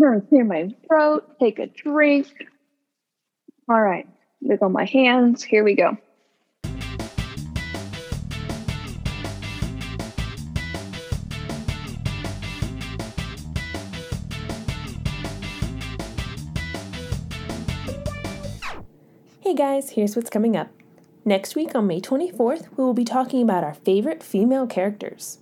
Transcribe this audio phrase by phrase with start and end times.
[0.00, 2.26] Clear my throat, take a drink.
[3.68, 4.08] All right,
[4.40, 5.42] wiggle my hands.
[5.42, 5.98] Here we go.
[19.40, 20.70] Hey guys, here's what's coming up.
[21.26, 25.40] Next week on May 24th, we will be talking about our favorite female characters.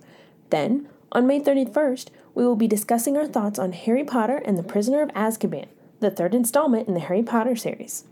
[0.50, 4.62] Then, on May 31st, we will be discussing our thoughts on Harry Potter and the
[4.62, 5.66] Prisoner of Azkaban,
[6.00, 8.04] the third installment in the Harry Potter series.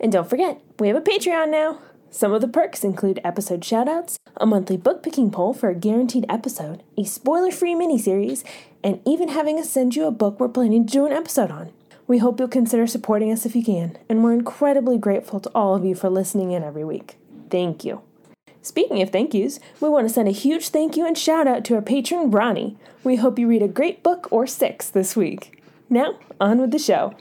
[0.00, 1.78] And don't forget, we have a Patreon now!
[2.10, 6.24] Some of the perks include episode shoutouts, a monthly book picking poll for a guaranteed
[6.28, 8.44] episode, a spoiler free miniseries,
[8.82, 11.70] and even having us send you a book we're planning to do an episode on.
[12.06, 15.74] We hope you'll consider supporting us if you can, and we're incredibly grateful to all
[15.74, 17.16] of you for listening in every week.
[17.50, 18.00] Thank you.
[18.62, 21.64] Speaking of thank yous, we want to send a huge thank you and shout out
[21.66, 22.76] to our patron, Ronnie.
[23.04, 25.62] We hope you read a great book or six this week.
[25.88, 27.14] Now, on with the show.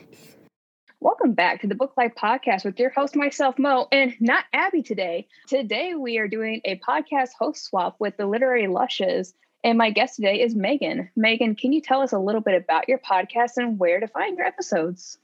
[1.00, 4.82] Welcome back to the Book Life Podcast with your host, myself, Mo, and not Abby
[4.82, 5.28] today.
[5.48, 9.34] Today, we are doing a podcast host swap with the Literary Lushes.
[9.64, 11.10] And my guest today is Megan.
[11.16, 14.38] Megan, can you tell us a little bit about your podcast and where to find
[14.38, 15.20] your episodes?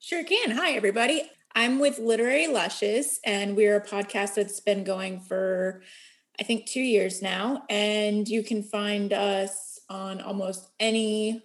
[0.00, 0.50] Sure can.
[0.50, 1.30] Hi, everybody.
[1.58, 5.82] I'm with Literary Lushes, and we're a podcast that's been going for,
[6.38, 7.64] I think, two years now.
[7.68, 11.42] And you can find us on almost any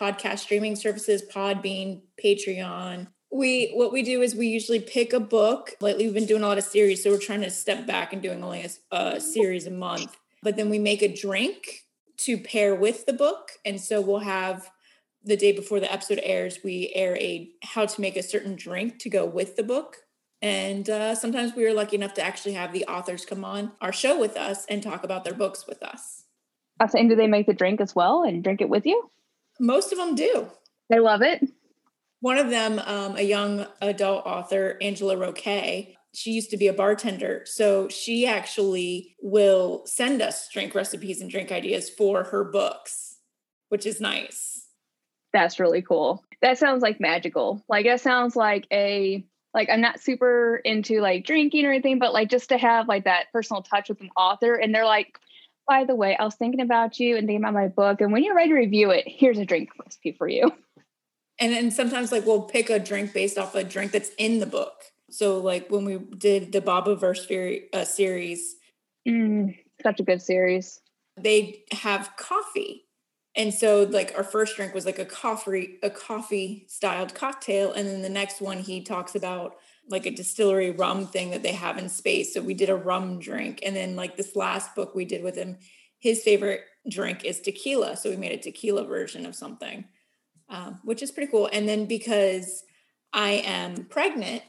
[0.00, 3.08] podcast streaming services, Podbean, Patreon.
[3.32, 5.72] We what we do is we usually pick a book.
[5.80, 8.22] Lately, we've been doing a lot of series, so we're trying to step back and
[8.22, 11.82] doing only a, a series a month but then we make a drink
[12.18, 13.50] to pair with the book.
[13.64, 14.70] And so we'll have
[15.26, 18.98] the day before the episode airs, we air a how to make a certain drink
[19.00, 19.98] to go with the book.
[20.40, 23.92] And uh, sometimes we are lucky enough to actually have the authors come on our
[23.92, 26.24] show with us and talk about their books with us.
[26.94, 29.10] And do they make the drink as well and drink it with you?
[29.58, 30.48] Most of them do.
[30.88, 31.42] They love it.
[32.20, 35.38] One of them, um, a young adult author, Angela Roque,
[36.14, 37.42] she used to be a bartender.
[37.46, 43.18] So she actually will send us drink recipes and drink ideas for her books,
[43.68, 44.55] which is nice.
[45.36, 46.24] That's really cool.
[46.40, 47.62] That sounds like magical.
[47.68, 52.14] Like that sounds like a like I'm not super into like drinking or anything, but
[52.14, 55.18] like just to have like that personal touch with an author and they're like,
[55.68, 58.00] by the way, I was thinking about you and thinking about my book.
[58.00, 60.50] And when you're ready to review it, here's a drink recipe for you.
[61.38, 64.46] And then sometimes like we'll pick a drink based off a drink that's in the
[64.46, 64.84] book.
[65.10, 68.56] So like when we did the Bobiverse uh, series,
[69.06, 70.80] mm, such a good series.
[71.18, 72.85] They have coffee.
[73.36, 77.86] And so like our first drink was like a coffee a coffee styled cocktail and
[77.86, 79.56] then the next one he talks about
[79.88, 82.34] like a distillery rum thing that they have in space.
[82.34, 85.36] So we did a rum drink and then like this last book we did with
[85.36, 85.58] him
[85.98, 87.96] his favorite drink is tequila.
[87.96, 89.84] So we made a tequila version of something,
[90.48, 91.48] um, which is pretty cool.
[91.52, 92.62] And then because
[93.12, 94.42] I am pregnant,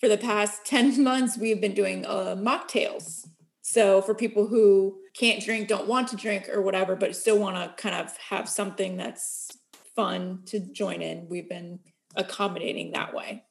[0.00, 3.26] for the past 10 months, we've been doing uh, mocktails.
[3.62, 7.56] So for people who can't drink, don't want to drink or whatever, but still want
[7.56, 9.50] to kind of have something that's
[9.94, 11.80] fun to join in, we've been
[12.16, 13.44] accommodating that way.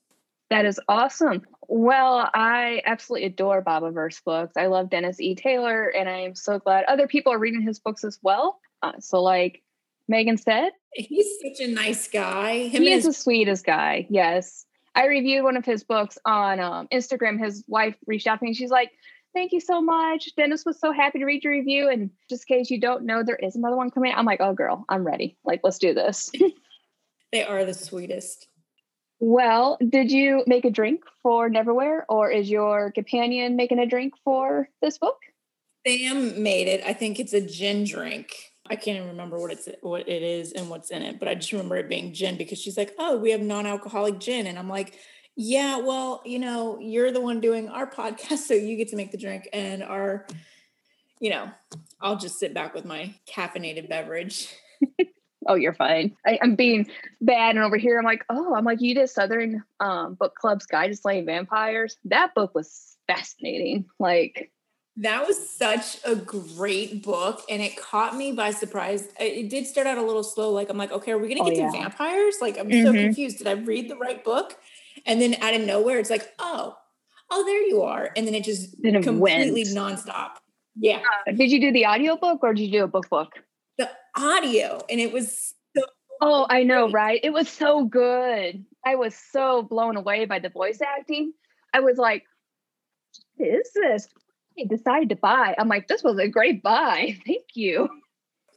[0.50, 1.44] That is awesome.
[1.68, 4.58] Well, I absolutely adore Bobiverse books.
[4.58, 5.36] I love Dennis E.
[5.36, 8.60] Taylor, and I am so glad other people are reading his books as well.
[8.82, 9.62] Uh, so, like
[10.10, 12.68] Megan said, he's such a nice guy.
[12.68, 14.08] Him he is his- the sweetest guy.
[14.10, 14.66] Yes.
[14.94, 17.40] I reviewed one of his books on um, Instagram.
[17.42, 18.54] His wife reached out to me.
[18.54, 18.92] She's like,
[19.34, 20.36] "Thank you so much.
[20.36, 21.90] Dennis was so happy to read your review.
[21.90, 24.14] And just in case you don't know, there is another one coming.
[24.16, 25.38] I'm like, oh girl, I'm ready.
[25.46, 26.32] Like, let's do this.
[27.32, 28.48] they are the sweetest.
[29.20, 34.16] Well, did you make a drink for Neverwhere, or is your companion making a drink
[34.24, 35.20] for this book?
[35.86, 36.84] Sam made it.
[36.84, 38.34] I think it's a gin drink.
[38.68, 41.36] I can't even remember what it's what it is and what's in it, but I
[41.36, 44.70] just remember it being gin because she's like, "Oh, we have non-alcoholic gin," and I'm
[44.70, 44.98] like,
[45.36, 49.12] "Yeah, well, you know, you're the one doing our podcast, so you get to make
[49.12, 50.26] the drink, and our,
[51.20, 51.50] you know,
[52.00, 54.54] I'll just sit back with my caffeinated beverage."
[55.48, 56.16] oh, you're fine.
[56.26, 56.88] I, am being
[57.20, 60.66] bad, and over here, I'm like, "Oh, I'm like, you did Southern um, Book Club's
[60.66, 61.98] Guide to Slaying Vampires.
[62.06, 63.86] That book was fascinating.
[64.00, 64.52] Like."
[64.98, 69.08] That was such a great book and it caught me by surprise.
[69.20, 70.52] It did start out a little slow.
[70.52, 71.72] Like, I'm like, okay, are we going to get oh, yeah.
[71.72, 72.36] to vampires?
[72.42, 72.86] Like, I'm mm-hmm.
[72.86, 73.38] so confused.
[73.38, 74.58] Did I read the right book?
[75.06, 76.76] And then out of nowhere, it's like, oh,
[77.30, 78.12] oh, there you are.
[78.16, 80.00] And then it just then it completely went.
[80.00, 80.32] nonstop.
[80.76, 81.02] Yeah.
[81.28, 83.34] Uh, did you do the audiobook or did you do a book book?
[83.78, 84.82] The audio.
[84.90, 85.84] And it was so
[86.22, 87.20] Oh, I know, right?
[87.24, 88.64] It was so good.
[88.86, 91.34] I was so blown away by the voice acting.
[91.74, 92.24] I was like,
[93.36, 94.08] what is this?
[94.70, 95.56] decided to buy.
[95.58, 97.18] I'm like, this was a great buy.
[97.26, 97.90] Thank you.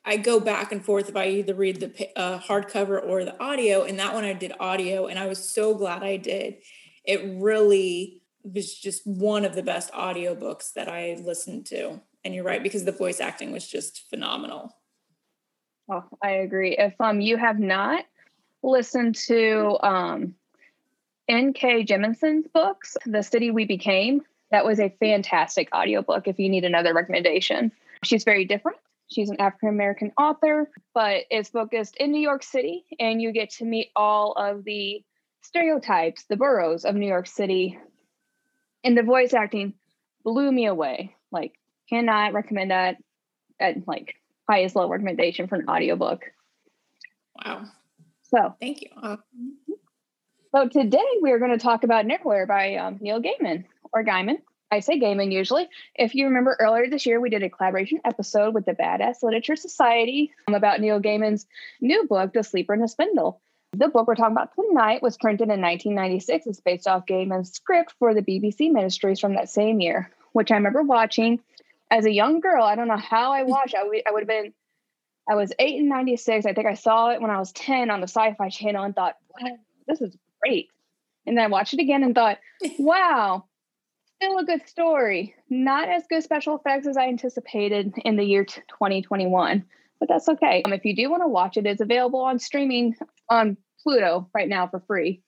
[0.05, 3.85] I go back and forth if I either read the uh, hardcover or the audio.
[3.85, 6.57] And that one I did audio, and I was so glad I did.
[7.05, 12.01] It really was just one of the best audiobooks that I listened to.
[12.25, 14.77] And you're right, because the voice acting was just phenomenal.
[15.91, 16.77] Oh, I agree.
[16.77, 18.05] If um you have not
[18.63, 20.35] listened to um
[21.29, 21.85] N.K.
[21.85, 26.93] Jemisin's books, The City We Became, that was a fantastic audiobook if you need another
[26.93, 27.73] recommendation.
[28.03, 28.77] She's very different.
[29.15, 33.51] She's an African American author, but it's focused in New York City, and you get
[33.51, 35.05] to meet all of the
[35.43, 37.79] stereotypes, the boroughs of New York City.
[38.83, 39.75] And the voice acting
[40.25, 41.15] blew me away.
[41.31, 41.53] Like,
[41.89, 42.97] cannot recommend that
[43.61, 44.17] at like
[44.49, 46.25] highest level recommendation for an audiobook.
[47.45, 47.67] Wow.
[48.23, 48.89] So thank you.
[49.01, 49.17] Uh,
[50.55, 54.39] so today we are going to talk about Neverwhere by um, Neil Gaiman or Gaiman.
[54.75, 55.69] I say Gaiman usually.
[55.95, 59.55] If you remember earlier this year, we did a collaboration episode with the Badass Literature
[59.55, 61.47] Society um, about Neil Gaiman's
[61.81, 63.41] new book, The Sleeper and the Spindle.
[63.73, 66.49] The book we're talking about tonight was printed in 1996.
[66.49, 70.57] It's based off Gaiman's script for the BBC ministries from that same year, which I
[70.57, 71.39] remember watching
[71.89, 72.65] as a young girl.
[72.65, 73.77] I don't know how I watched.
[73.77, 74.53] I would, I would have been,
[75.31, 76.47] I was eight in 96.
[76.47, 78.95] I think I saw it when I was 10 on the sci fi channel and
[78.95, 79.57] thought, wow,
[79.87, 80.69] this is great.
[81.27, 82.39] And then I watched it again and thought,
[82.81, 83.45] wow,
[84.25, 85.35] still a good story.
[85.51, 89.65] Not as good special effects as I anticipated in the year 2021,
[90.01, 90.63] but that's okay.
[90.65, 92.97] Um, if you do want to watch it, it's available on streaming
[93.29, 95.23] on Pluto right now for free.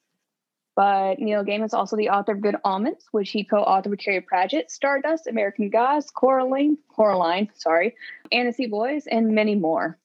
[0.77, 4.21] But Neil Gaiman is also the author of Good Omens, which he co-authored with Terry
[4.21, 7.95] Pratchett, Stardust, American Gods, Coraline, Coraline, sorry,
[8.33, 9.99] Anansi Boys, and many more.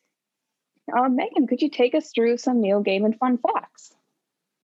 [0.97, 3.93] Um, Megan, could you take us through some Neil Gaiman fun facts?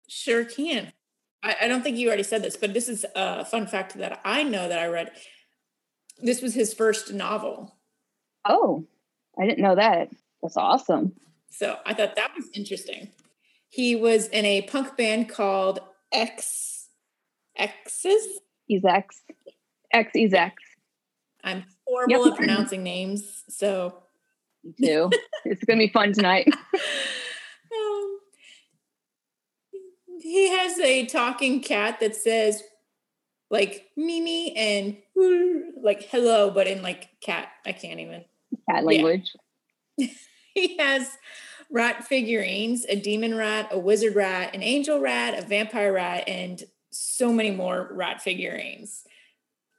[0.07, 0.91] Sure can.
[1.45, 4.19] I, I don't think you already said this, but this is a fun fact that
[4.25, 5.11] I know that I read.
[6.19, 7.77] This was his first novel.
[8.43, 8.85] Oh,
[9.39, 10.09] I didn't know that.
[10.41, 11.13] That's awesome.
[11.49, 13.11] So I thought that was interesting.
[13.69, 15.79] He was in a punk band called
[16.11, 16.75] X
[17.55, 18.39] X's.
[18.67, 19.21] He's X.
[19.93, 20.61] X is X.
[21.43, 22.33] I'm horrible yep.
[22.33, 24.03] at pronouncing names, so.
[24.63, 25.09] Me too.
[25.45, 26.47] it's gonna be fun tonight.
[26.73, 28.19] um,
[30.21, 32.63] he has a talking cat that says
[33.49, 34.97] like Mimi and
[35.81, 37.49] like hello, but in like cat.
[37.65, 38.25] I can't even.
[38.69, 39.35] Cat language.
[39.97, 40.07] Yeah.
[40.53, 41.17] he has
[41.69, 46.63] rat figurines, a demon rat, a wizard rat, an angel rat, a vampire rat, and
[46.91, 49.03] so many more rat figurines.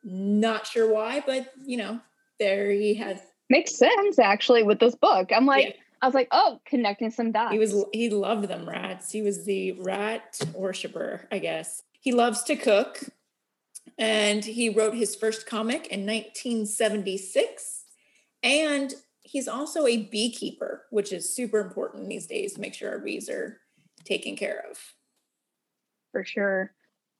[0.04, 2.00] Not sure why, but you know,
[2.38, 3.20] there he has.
[3.48, 5.30] Makes sense actually with this book.
[5.34, 5.82] I'm like, yeah.
[6.02, 7.52] I was like, oh, connecting some dots.
[7.52, 9.10] He was he loved them rats.
[9.10, 11.82] He was the rat worshiper, I guess.
[12.00, 13.00] He loves to cook.
[13.98, 17.84] And he wrote his first comic in 1976.
[18.42, 22.98] And he's also a beekeeper, which is super important these days to make sure our
[22.98, 23.60] bees are
[24.04, 24.78] taken care of.
[26.12, 26.72] For sure.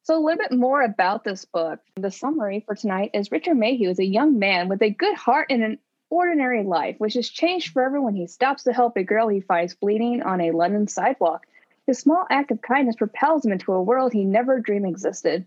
[0.03, 1.81] So, a little bit more about this book.
[1.97, 5.49] The summary for tonight is Richard Mayhew is a young man with a good heart
[5.51, 5.79] and an
[6.11, 9.75] ordinary life, which is changed forever when he stops to help a girl he finds
[9.75, 11.47] bleeding on a London sidewalk.
[11.87, 15.45] His small act of kindness propels him into a world he never dreamed existed.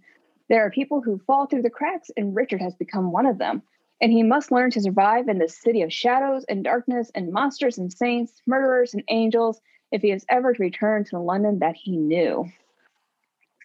[0.47, 3.61] There are people who fall through the cracks, and Richard has become one of them
[4.01, 7.77] and he must learn to survive in this city of shadows and darkness and monsters
[7.77, 9.59] and saints, murderers and angels,
[9.91, 12.49] if he is ever to return to the London that he knew.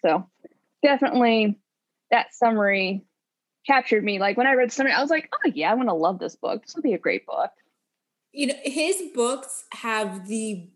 [0.01, 0.27] So,
[0.83, 1.57] definitely
[2.11, 3.03] that summary
[3.65, 4.19] captured me.
[4.19, 6.63] Like when I read summary, I was like, oh yeah, I'm gonna love this book.
[6.63, 7.51] This will be a great book.
[8.31, 10.67] You know, his books have the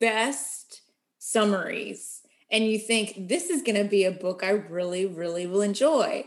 [0.00, 0.82] best
[1.18, 2.20] summaries.
[2.50, 6.26] And you think this is gonna be a book I really, really will enjoy.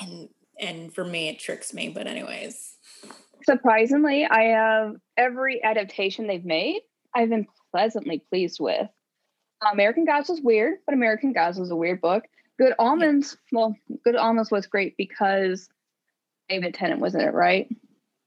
[0.00, 0.28] And
[0.62, 2.76] and for me it tricks me but anyways
[3.44, 6.80] surprisingly i have every adaptation they've made
[7.14, 8.88] i've been pleasantly pleased with
[9.72, 12.24] american gods was weird but american gods was a weird book
[12.62, 13.58] good yeah.
[13.58, 15.68] well good omens was great because
[16.48, 17.68] david tennant was in it right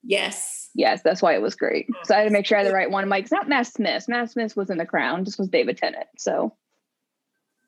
[0.03, 2.69] yes yes that's why it was great so i had to make sure i had
[2.69, 5.23] the right one i'm like it's not matt smith matt smith was in the crown
[5.23, 6.53] this was david tennant so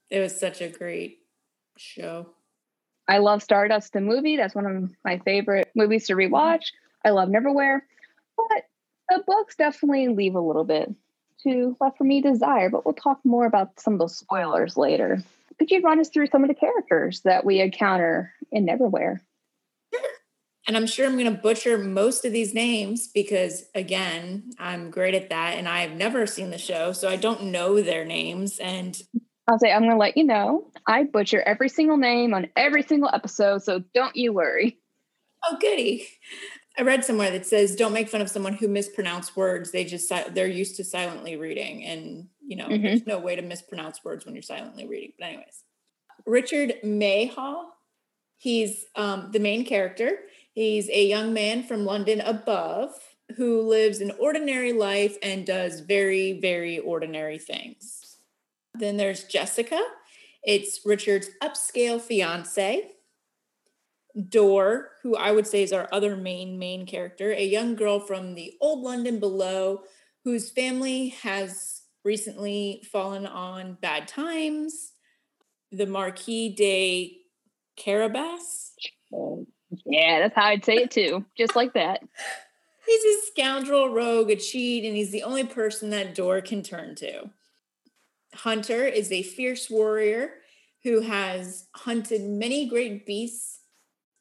[0.10, 1.20] it was such a great
[1.78, 2.28] show
[3.08, 4.36] I love Stardust the movie.
[4.36, 6.72] That's one of my favorite movies to rewatch.
[7.06, 7.82] I love Neverwhere,
[8.36, 8.64] but
[9.10, 10.94] the books definitely leave a little bit
[11.44, 12.70] to left for me desire.
[12.70, 15.24] But we'll talk more about some of those spoilers later.
[15.60, 19.20] Could you run us through some of the characters that we encounter in Neverwhere?
[20.68, 25.14] And I'm sure I'm going to butcher most of these names because, again, I'm great
[25.14, 25.54] at that.
[25.54, 28.60] And I've never seen the show, so I don't know their names.
[28.60, 29.02] And
[29.48, 30.70] I'll say, I'm going to let you know.
[30.86, 34.78] I butcher every single name on every single episode, so don't you worry.
[35.46, 36.06] Oh, goody.
[36.78, 39.72] I read somewhere that says don't make fun of someone who mispronounce words.
[39.72, 42.84] They just they're used to silently reading, and you know mm-hmm.
[42.84, 45.12] there's no way to mispronounce words when you're silently reading.
[45.20, 45.64] But anyways,
[46.26, 47.74] Richard Mayhall,
[48.38, 50.20] he's um, the main character.
[50.54, 52.92] He's a young man from London above
[53.36, 58.18] who lives an ordinary life and does very very ordinary things.
[58.74, 59.82] Then there's Jessica.
[60.44, 62.92] It's Richard's upscale fiance.
[64.30, 68.34] Door, who I would say is our other main, main character, a young girl from
[68.34, 69.84] the old London below
[70.24, 71.77] whose family has
[72.08, 74.94] recently fallen on bad times.
[75.72, 77.18] The Marquis de
[77.78, 78.72] Carabas.
[79.86, 82.02] Yeah, that's how I'd say it too, just like that.
[82.86, 86.96] He's a scoundrel, rogue, a cheat, and he's the only person that Door can turn
[86.96, 87.30] to.
[88.34, 90.36] Hunter is a fierce warrior
[90.86, 93.60] who has hunted many great beasts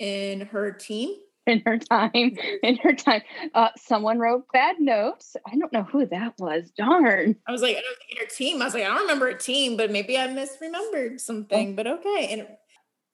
[0.01, 1.15] in her team
[1.53, 3.23] in her time in her time.
[3.55, 5.37] Uh someone wrote bad notes.
[5.47, 6.71] I don't know who that was.
[6.77, 7.37] Darn.
[7.47, 9.29] I was like i don't think in her team i was like i don't remember
[9.29, 12.29] a team but maybe i misremembered something but okay.
[12.33, 12.49] And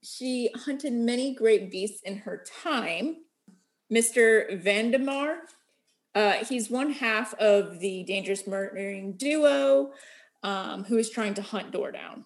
[0.03, 3.17] she hunted many great beasts in her time.
[3.93, 5.37] Mr vandemar
[6.15, 9.93] uh, he's one half of the dangerous murdering duo
[10.43, 12.25] um, who is trying to hunt door down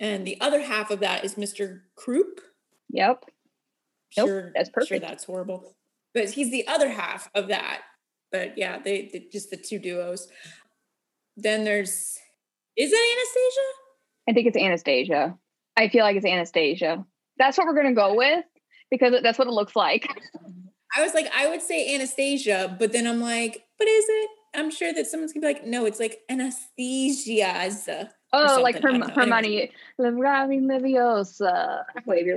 [0.00, 2.40] and the other half of that is mr Croup.
[2.90, 3.24] Yep
[4.16, 4.88] Nope, sure, that's perfect.
[4.88, 5.76] Sure, that's horrible.
[6.12, 7.82] But he's the other half of that.
[8.30, 10.28] But yeah, they, they just the two duos.
[11.36, 12.18] Then there's
[12.76, 13.68] is it Anastasia?
[14.28, 15.36] I think it's Anastasia.
[15.76, 17.04] I feel like it's Anastasia.
[17.38, 18.44] That's what we're gonna go with
[18.90, 20.08] because that's what it looks like.
[20.96, 24.30] I was like, I would say Anastasia, but then I'm like, but is it?
[24.54, 27.88] I'm sure that someone's gonna be like, no, it's like Anastasia's.
[28.34, 31.84] Oh, like her, her money, Leviosa.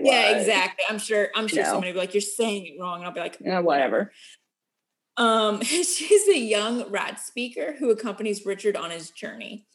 [0.04, 0.86] Yeah, exactly.
[0.90, 1.30] I'm sure.
[1.36, 4.12] I'm sure somebody will be like, "You're saying it wrong," and I'll be like, "Whatever."
[5.18, 9.66] Um, she's a young rat speaker who accompanies Richard on his journey,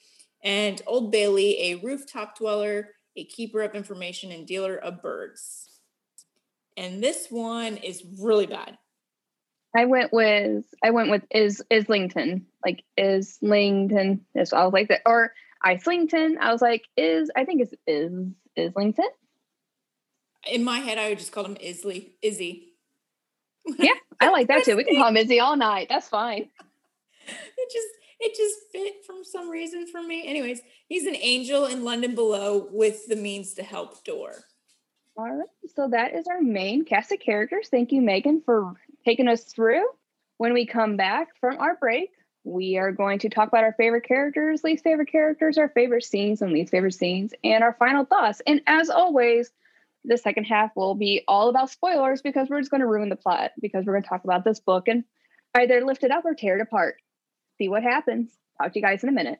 [0.42, 5.68] and Old Bailey, a rooftop dweller, a keeper of information, and dealer of birds.
[6.76, 8.78] And this one is really bad.
[9.76, 14.24] I went with I went with is Islington, like Islington.
[14.34, 16.38] This I was like that, or Islington.
[16.40, 18.12] I was like, is I think it's is
[18.56, 19.08] Islington.
[20.50, 22.74] In my head, I would just call him Isley, Izzy.
[23.78, 24.76] Yeah, I like that too.
[24.76, 25.86] We can call him Izzy all night.
[25.88, 26.48] That's fine.
[27.26, 27.88] It just
[28.20, 30.26] it just fit from some reason for me.
[30.26, 34.34] Anyways, he's an angel in London below with the means to help Door.
[35.16, 35.48] All right.
[35.74, 37.68] So that is our main cast of characters.
[37.68, 39.84] Thank you, Megan, for taking us through.
[40.38, 42.10] When we come back from our break,
[42.44, 46.42] we are going to talk about our favorite characters, least favorite characters, our favorite scenes
[46.42, 48.42] and least favorite scenes, and our final thoughts.
[48.46, 49.52] And as always,
[50.04, 53.16] the second half will be all about spoilers because we're just going to ruin the
[53.16, 55.04] plot because we're going to talk about this book and
[55.54, 56.96] either lift it up or tear it apart.
[57.58, 58.30] See what happens.
[58.58, 59.38] Talk to you guys in a minute.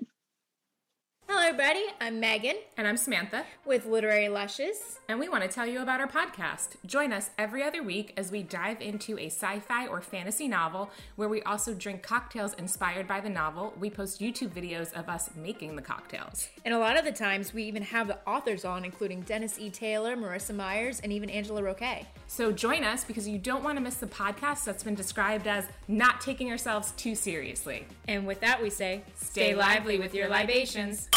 [1.34, 1.86] Hello, everybody.
[1.98, 2.56] I'm Megan.
[2.76, 3.46] And I'm Samantha.
[3.64, 4.98] With Literary Lushes.
[5.08, 6.76] And we want to tell you about our podcast.
[6.84, 10.90] Join us every other week as we dive into a sci fi or fantasy novel
[11.16, 13.72] where we also drink cocktails inspired by the novel.
[13.80, 16.48] We post YouTube videos of us making the cocktails.
[16.66, 19.70] And a lot of the times we even have the authors on, including Dennis E.
[19.70, 22.04] Taylor, Marissa Myers, and even Angela Roque.
[22.26, 25.64] So join us because you don't want to miss the podcast that's been described as
[25.88, 27.86] not taking ourselves too seriously.
[28.06, 31.08] And with that, we say, stay lively with your libations.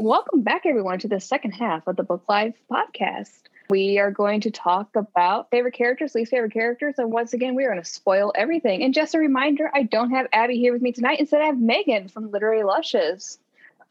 [0.00, 3.40] Welcome back, everyone, to the second half of the Book Life podcast.
[3.68, 7.64] We are going to talk about favorite characters, least favorite characters, and once again, we
[7.64, 8.84] are going to spoil everything.
[8.84, 11.18] And just a reminder, I don't have Abby here with me tonight.
[11.18, 13.40] Instead, I have Megan from Literary Lushes.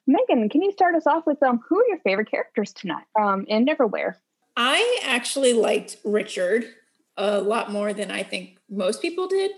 [0.07, 3.43] Megan, can you start us off with um, who are your favorite characters tonight um,
[3.49, 4.15] in Neverwhere?
[4.55, 6.73] I actually liked Richard
[7.17, 9.51] a lot more than I think most people did.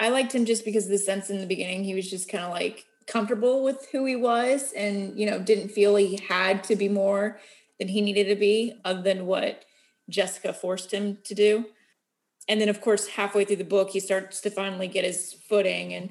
[0.00, 1.84] I liked him just because of the sense in the beginning.
[1.84, 5.70] He was just kind of like comfortable with who he was and you know didn't
[5.70, 7.40] feel he had to be more
[7.78, 9.64] than he needed to be other than what
[10.08, 11.64] jessica forced him to do.
[12.48, 15.94] And then of course halfway through the book he starts to finally get his footing
[15.94, 16.10] and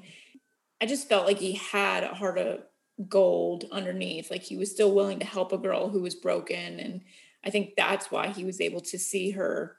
[0.81, 2.61] i just felt like he had a heart of
[3.07, 4.31] gold underneath.
[4.31, 7.01] Like he was still willing to help a girl who was broken and
[7.45, 9.77] i think that's why he was able to see her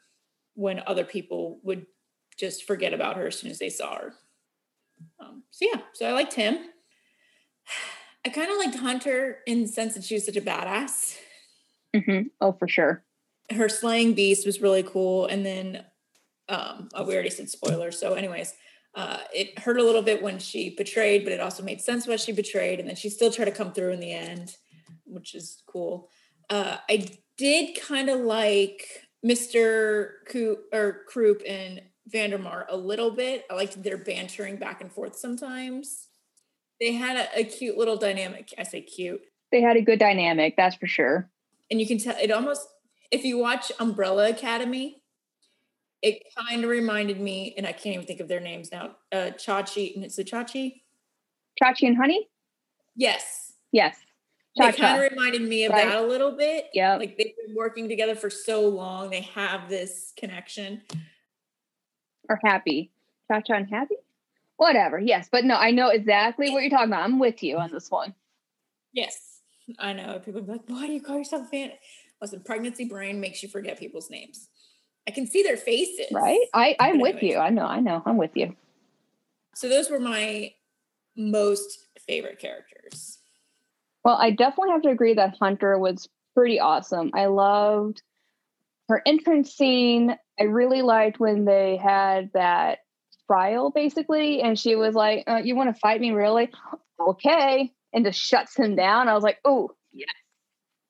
[0.54, 1.86] when other people would
[2.36, 4.14] just forget about her as soon as they saw her.
[5.18, 6.58] Um, so yeah so i liked him
[8.24, 11.16] I kind of liked Hunter in the sense that she was such a badass.
[11.94, 12.28] Mm-hmm.
[12.40, 13.04] Oh, for sure.
[13.50, 15.26] Her slaying beast was really cool.
[15.26, 15.84] And then,
[16.48, 17.90] um, oh, we already said spoiler.
[17.90, 18.52] So, anyways,
[18.94, 22.16] uh, it hurt a little bit when she betrayed, but it also made sense why
[22.16, 22.80] she betrayed.
[22.80, 24.56] And then she still tried to come through in the end,
[25.04, 26.10] which is cool.
[26.50, 30.24] Uh, I did kind of like Mr.
[30.28, 33.44] Coop or Croup and Vandermeer a little bit.
[33.50, 36.07] I liked their bantering back and forth sometimes.
[36.80, 38.52] They had a, a cute little dynamic.
[38.58, 39.20] I say cute.
[39.50, 41.30] They had a good dynamic, that's for sure.
[41.70, 42.66] And you can tell it almost
[43.10, 45.02] if you watch Umbrella Academy,
[46.02, 48.96] it kind of reminded me, and I can't even think of their names now.
[49.10, 50.82] Uh Chachi, and it's a Chachi?
[51.60, 52.28] Chachi and Honey?
[52.94, 53.52] Yes.
[53.72, 53.96] Yes.
[54.56, 55.86] It kind of reminded me of Right.
[55.86, 56.66] that a little bit.
[56.74, 56.96] Yeah.
[56.96, 59.10] Like they've been working together for so long.
[59.10, 60.82] They have this connection.
[62.28, 62.90] Or Happy.
[63.30, 63.94] Cha Cha and Happy?
[64.58, 64.98] Whatever.
[64.98, 65.28] Yes.
[65.30, 67.04] But no, I know exactly what you're talking about.
[67.04, 68.14] I'm with you on this one.
[68.92, 69.40] Yes.
[69.78, 70.18] I know.
[70.18, 71.70] People be like, why do you call yourself a fan?
[72.20, 74.48] Listen, pregnancy brain makes you forget people's names.
[75.06, 76.12] I can see their faces.
[76.12, 76.44] Right?
[76.52, 77.38] I, I'm with you.
[77.38, 78.02] I know, I know.
[78.04, 78.54] I'm with you.
[79.54, 80.52] So those were my
[81.16, 83.18] most favorite characters.
[84.04, 87.10] Well, I definitely have to agree that Hunter was pretty awesome.
[87.14, 88.02] I loved
[88.88, 90.16] her entrance scene.
[90.40, 92.80] I really liked when they had that
[93.28, 96.50] trial, basically, and she was like, uh, "You want to fight me, really?
[97.00, 99.08] Okay," and just shuts him down.
[99.08, 100.08] I was like, "Oh, yes,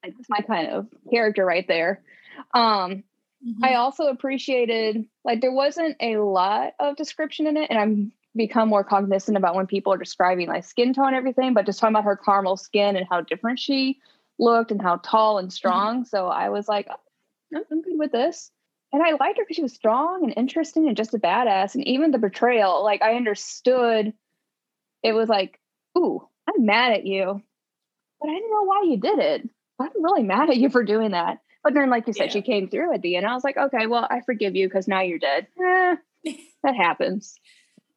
[0.03, 2.03] like, that's my kind of character right there."
[2.53, 3.03] Um,
[3.63, 8.69] I also appreciated like there wasn't a lot of description in it, and I'm become
[8.69, 11.93] more cognizant about when people are describing like skin tone and everything, but just talking
[11.93, 13.99] about her caramel skin and how different she
[14.37, 16.05] looked and how tall and strong.
[16.05, 16.99] So I was like, oh,
[17.55, 18.51] I'm I'm good with this.
[18.91, 21.75] And I liked her because she was strong and interesting and just a badass.
[21.75, 24.13] And even the betrayal, like I understood
[25.03, 25.59] it was like,
[25.97, 27.41] ooh, I'm mad at you,
[28.19, 29.49] but I didn't know why you did it.
[29.79, 31.37] I'm really mad at you for doing that.
[31.63, 32.31] But then, like you said, Yeah.
[32.31, 33.25] she came through at the end.
[33.25, 35.47] I was like, okay, well, I forgive you because now you're dead.
[35.63, 35.95] Eh,
[36.63, 37.35] that happens.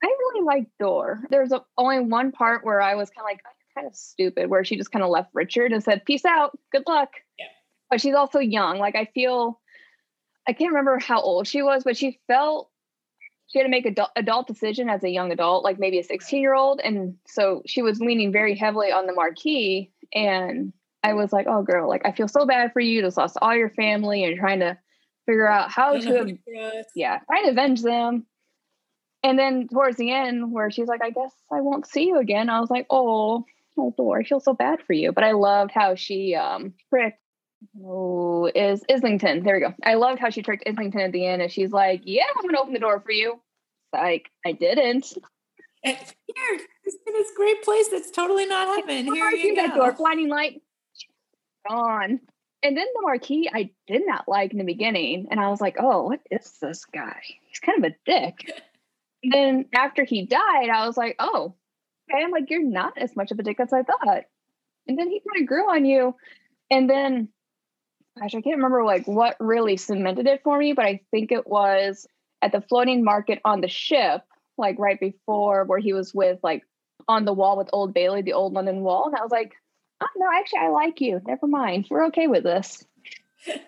[0.02, 1.24] I really liked Door.
[1.30, 4.50] There's a, only one part where I was kind of like, oh, kind of stupid,
[4.50, 7.10] where she just kind of left Richard and said, peace out, good luck.
[7.38, 7.46] Yeah.
[7.90, 8.78] But she's also young.
[8.78, 9.60] Like, I feel,
[10.48, 12.70] I can't remember how old she was, but she felt
[13.46, 16.40] she had to make adult, adult decision as a young adult, like maybe a 16
[16.40, 16.80] year old.
[16.82, 19.92] And so she was leaning very heavily on the marquis.
[20.14, 20.72] And
[21.02, 22.96] I was like, oh, girl, like, I feel so bad for you.
[22.96, 24.78] You just lost all your family and trying to
[25.26, 28.26] figure out how I don't know to yeah, trying to avenge them.
[29.22, 32.50] And then towards the end, where she's like, I guess I won't see you again.
[32.50, 33.44] I was like, oh,
[33.78, 35.12] oh, Thor, I feel so bad for you.
[35.12, 37.21] But I loved how she um tricked
[37.84, 39.42] oh is Islington.
[39.42, 39.74] There we go.
[39.84, 42.60] I loved how she tricked Islington at the end and she's like, Yeah, I'm gonna
[42.60, 43.40] open the door for you.
[43.92, 45.12] Like, I didn't.
[45.84, 45.96] Here,
[46.84, 49.12] this in this great place that's totally not heaven.
[49.12, 49.96] Here you that door, go.
[49.98, 50.62] blinding light,
[51.68, 52.20] gone.
[52.62, 55.26] And then the marquis I did not like in the beginning.
[55.30, 57.20] And I was like, oh, what is this guy?
[57.48, 58.62] He's kind of a dick.
[59.24, 61.54] And then after he died, I was like, oh,
[62.10, 62.22] okay.
[62.22, 64.24] I'm like, you're not as much of a dick as I thought.
[64.86, 66.14] And then he kind of grew on you.
[66.70, 67.28] And then,
[68.18, 71.46] gosh, I can't remember like what really cemented it for me, but I think it
[71.46, 72.06] was
[72.42, 74.22] at the floating market on the ship,
[74.58, 76.62] like right before where he was with like
[77.08, 79.06] on the wall with Old Bailey, the old London wall.
[79.06, 79.52] And I was like,
[80.00, 81.20] oh, no, actually, I like you.
[81.26, 81.86] Never mind.
[81.90, 82.84] We're okay with this.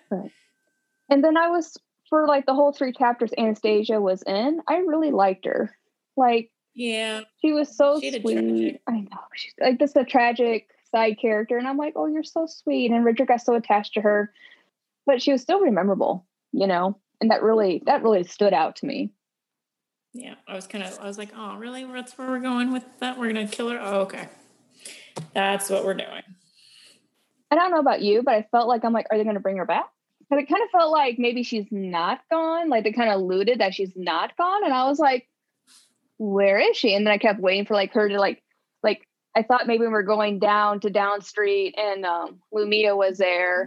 [1.10, 1.76] And then I was,
[2.08, 5.76] for like the whole three chapters Anastasia was in, I really liked her.
[6.16, 7.22] Like, Yeah.
[7.42, 8.80] she was so She sweet.
[8.88, 9.20] I know.
[9.34, 11.58] She's like this a tragic side character.
[11.58, 12.90] And I'm like, oh, you're so sweet.
[12.90, 14.32] And Richard got so attached to her.
[15.06, 16.98] But she was still memorable, you know?
[17.20, 19.10] And that really, that really stood out to me.
[20.12, 20.34] Yeah.
[20.46, 21.84] I was kind of, I was like, oh, really?
[21.84, 23.18] That's where we're going with that?
[23.18, 23.78] We're going to kill her?
[23.80, 24.28] Oh, okay.
[25.32, 26.22] That's what we're doing.
[27.50, 29.40] I don't know about you, but I felt like I'm like, are they going to
[29.40, 29.86] bring her back?
[30.20, 32.68] Because it kind of felt like maybe she's not gone.
[32.68, 35.28] Like they kind of alluded that she's not gone, and I was like,
[36.16, 36.94] where is she?
[36.94, 38.42] And then I kept waiting for like her to like,
[38.82, 43.18] like I thought maybe we were going down to Down Street, and um, Lamia was
[43.18, 43.66] there,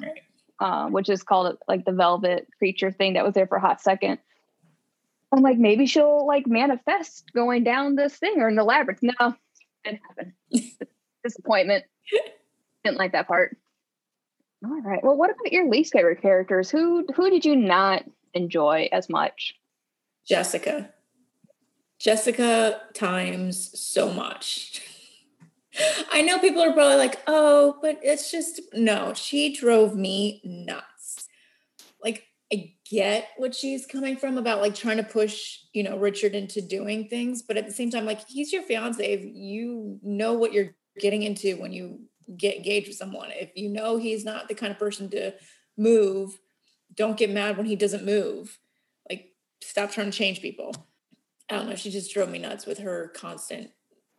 [0.59, 3.81] uh, which is called like the Velvet creature thing that was there for a hot
[3.81, 4.19] second.
[5.31, 9.03] I'm like, maybe she'll like manifest going down this thing or in the labyrinth.
[9.03, 9.35] No,
[9.83, 10.33] didn't happen.
[11.23, 11.83] Disappointment.
[12.85, 13.57] Didn't like that part.
[14.63, 15.03] All right.
[15.03, 16.69] Well, what about your least favorite characters?
[16.69, 18.03] Who who did you not
[18.33, 19.53] enjoy as much?
[20.27, 20.91] Jessica.
[21.99, 24.81] Jessica times so much.
[26.11, 31.27] I know people are probably like, oh, but it's just no, she drove me nuts.
[32.03, 36.35] Like, I get what she's coming from about like trying to push, you know, Richard
[36.35, 39.03] into doing things, but at the same time, like he's your fiance.
[39.03, 42.01] If you know what you're getting into when you
[42.37, 45.33] get engaged with someone, if you know he's not the kind of person to
[45.77, 46.39] move,
[46.95, 48.57] don't get mad when he doesn't move.
[49.09, 50.73] Like, stop trying to change people.
[51.49, 51.75] I don't know.
[51.75, 53.71] She just drove me nuts with her constant,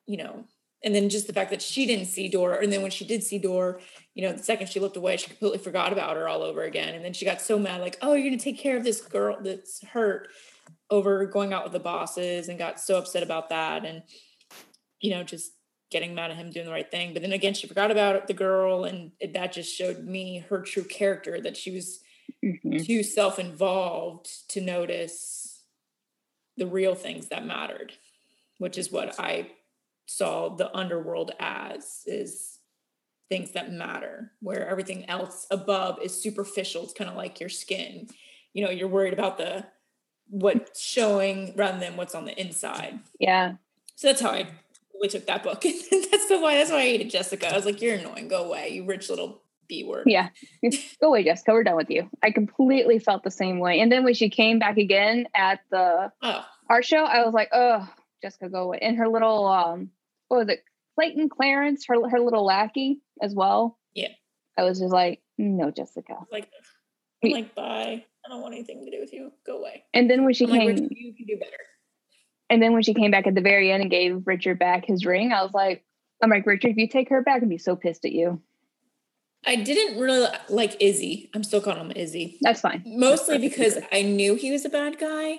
[0.07, 0.45] you know,
[0.85, 3.25] and then just the fact that she didn't see Dora, and then when she did
[3.25, 3.81] see Dora,
[4.15, 6.95] you know, the second she looked away, she completely forgot about her all over again.
[6.95, 9.39] And then she got so mad, like, oh, you're gonna take care of this girl
[9.41, 10.29] that's hurt
[10.91, 13.85] over going out with the bosses and got so upset about that.
[13.85, 14.03] And,
[15.01, 15.53] you know, just
[15.91, 17.13] getting mad at him doing the right thing.
[17.13, 20.61] But then again, she forgot about the girl, and it, that just showed me her
[20.61, 22.01] true character that she was
[22.45, 22.79] mm-hmm.
[22.79, 25.65] too self involved to notice
[26.57, 27.93] the real things that mattered,
[28.59, 29.51] which is what I
[30.09, 32.59] saw the underworld as is
[33.29, 36.83] things that matter where everything else above is superficial.
[36.83, 38.09] It's kind of like your skin.
[38.55, 39.67] You know you're worried about the
[40.31, 43.01] what's showing rather than what's on the inside.
[43.21, 43.55] Yeah.
[43.97, 44.49] So that's how i
[45.01, 45.61] we took that book.
[45.63, 47.53] That's the why that's why i hated jessica.
[47.53, 48.27] I was like you're annoying.
[48.29, 50.05] Go away you rich little b word.
[50.07, 50.31] Yeah.
[51.01, 51.53] Go away jessica.
[51.53, 52.11] We're done with you.
[52.23, 53.81] I completely felt the same way.
[53.81, 56.45] And then when she came back again at the oh.
[56.69, 57.87] art show i was like oh
[58.23, 58.79] jessica go away.
[58.83, 59.91] In her little um
[60.29, 60.65] what was it?
[60.95, 63.79] Clayton Clarence, her her little lackey as well.
[63.95, 64.09] Yeah.
[64.57, 66.17] I was just like, no, Jessica.
[66.33, 66.49] Like,
[67.25, 68.05] I'm like, bye.
[68.25, 69.33] I don't want anything to do with you.
[69.47, 69.85] Go away.
[69.95, 71.57] And then when she I'm came, like, you can do better.
[72.51, 75.07] And then when she came back at the very end and gave Richard back his
[75.07, 75.85] ring, I was like,
[76.23, 78.43] I'm like, Richard, if you take her back, I'd be so pissed at you.
[79.47, 81.31] I didn't really like Izzy.
[81.35, 82.39] I'm still calling him Izzy.
[82.41, 82.83] That's fine.
[82.85, 85.39] Mostly because I knew he was a bad guy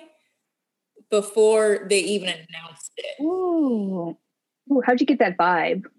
[1.10, 3.22] before they even announced it.
[3.22, 4.16] Ooh.
[4.70, 5.84] Ooh, how'd you get that vibe?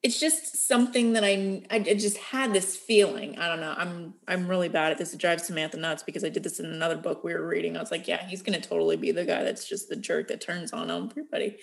[0.00, 3.36] It's just something that I I just had this feeling.
[3.36, 3.74] I don't know.
[3.76, 5.12] I'm I'm really bad at this.
[5.12, 7.76] It drives Samantha nuts because I did this in another book we were reading.
[7.76, 10.40] I was like, yeah, he's gonna totally be the guy that's just the jerk that
[10.40, 11.56] turns on everybody.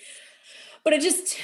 [0.84, 1.38] But I just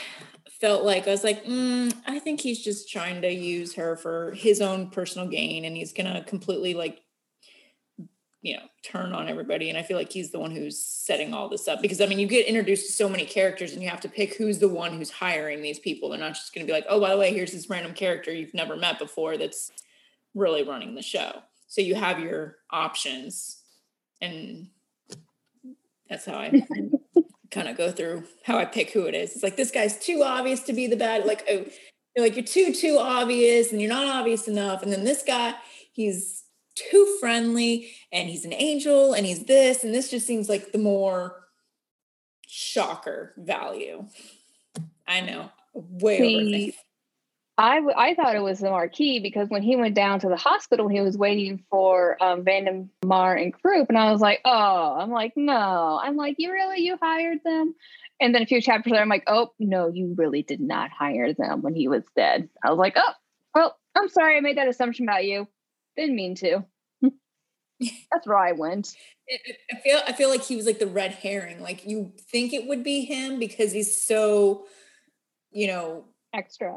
[0.60, 4.32] felt like I was like, mm, I think he's just trying to use her for
[4.32, 7.01] his own personal gain, and he's gonna completely like
[8.42, 11.48] you know turn on everybody and i feel like he's the one who's setting all
[11.48, 14.00] this up because i mean you get introduced to so many characters and you have
[14.00, 16.10] to pick who's the one who's hiring these people.
[16.10, 18.32] They're not just going to be like oh by the way here's this random character
[18.32, 19.70] you've never met before that's
[20.34, 21.42] really running the show.
[21.68, 23.62] So you have your options
[24.20, 24.68] and
[26.10, 26.50] that's how i
[27.50, 29.32] kind of go through how i pick who it is.
[29.32, 31.64] It's like this guy's too obvious to be the bad like oh
[32.16, 35.54] you're like you're too too obvious and you're not obvious enough and then this guy
[35.92, 36.41] he's
[36.74, 40.78] too friendly and he's an angel and he's this and this just seems like the
[40.78, 41.44] more
[42.46, 44.06] shocker value.
[45.06, 46.74] I know way See,
[47.58, 50.36] I, w- I thought it was the marquis because when he went down to the
[50.36, 52.44] hospital he was waiting for um,
[53.04, 56.80] Mar and Croup and i was like oh i'm like no i'm like you really
[56.80, 57.74] you hired them?
[58.20, 61.34] And then a few chapters later i'm like oh no you really did not hire
[61.34, 62.48] them when he was dead.
[62.64, 63.12] I was like oh
[63.54, 65.46] well i'm sorry i made that assumption about you
[65.96, 66.64] didn't mean to.
[68.12, 68.94] That's where I went.
[69.30, 71.60] I feel I feel like he was like the red herring.
[71.60, 74.66] Like you think it would be him because he's so,
[75.50, 76.76] you know, extra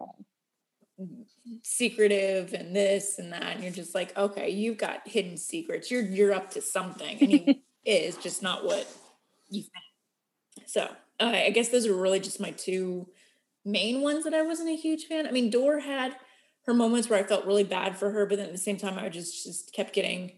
[1.63, 5.91] secretive and this and that, and you're just like, okay, you've got hidden secrets.
[5.91, 8.87] You're you're up to something, and he is just not what
[9.49, 10.69] you think.
[10.69, 13.07] So uh, I guess those are really just my two
[13.63, 15.27] main ones that I wasn't a huge fan.
[15.27, 16.15] I mean, Door had
[16.65, 18.97] her moments where I felt really bad for her, but then at the same time,
[18.97, 20.33] I just just kept getting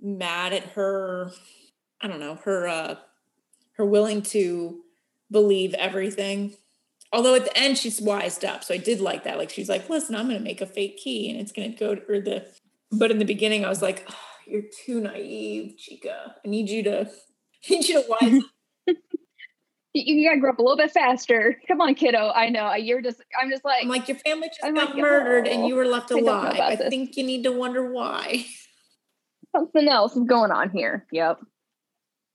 [0.00, 1.32] mad at her.
[2.00, 2.94] I don't know her uh,
[3.76, 4.80] her willing to
[5.30, 6.54] believe everything.
[7.12, 9.38] Although at the end she's wised up, so I did like that.
[9.38, 11.76] Like she's like, "Listen, I'm going to make a fake key, and it's going to
[11.76, 12.46] go to or the."
[12.92, 14.14] But in the beginning, I was like, oh,
[14.46, 16.36] "You're too naive, Chica.
[16.44, 18.42] I need you to, I need you to wise
[19.92, 21.60] you, gotta grow up a little bit faster.
[21.68, 22.30] Come on, kiddo.
[22.30, 23.20] I know you're just.
[23.40, 23.82] I'm just like.
[23.82, 26.58] I'm like your family just I'm got like, murdered oh, and you were left alive.
[26.60, 28.46] I, I think you need to wonder why.
[29.54, 31.06] Something else is going on here.
[31.10, 31.40] Yep.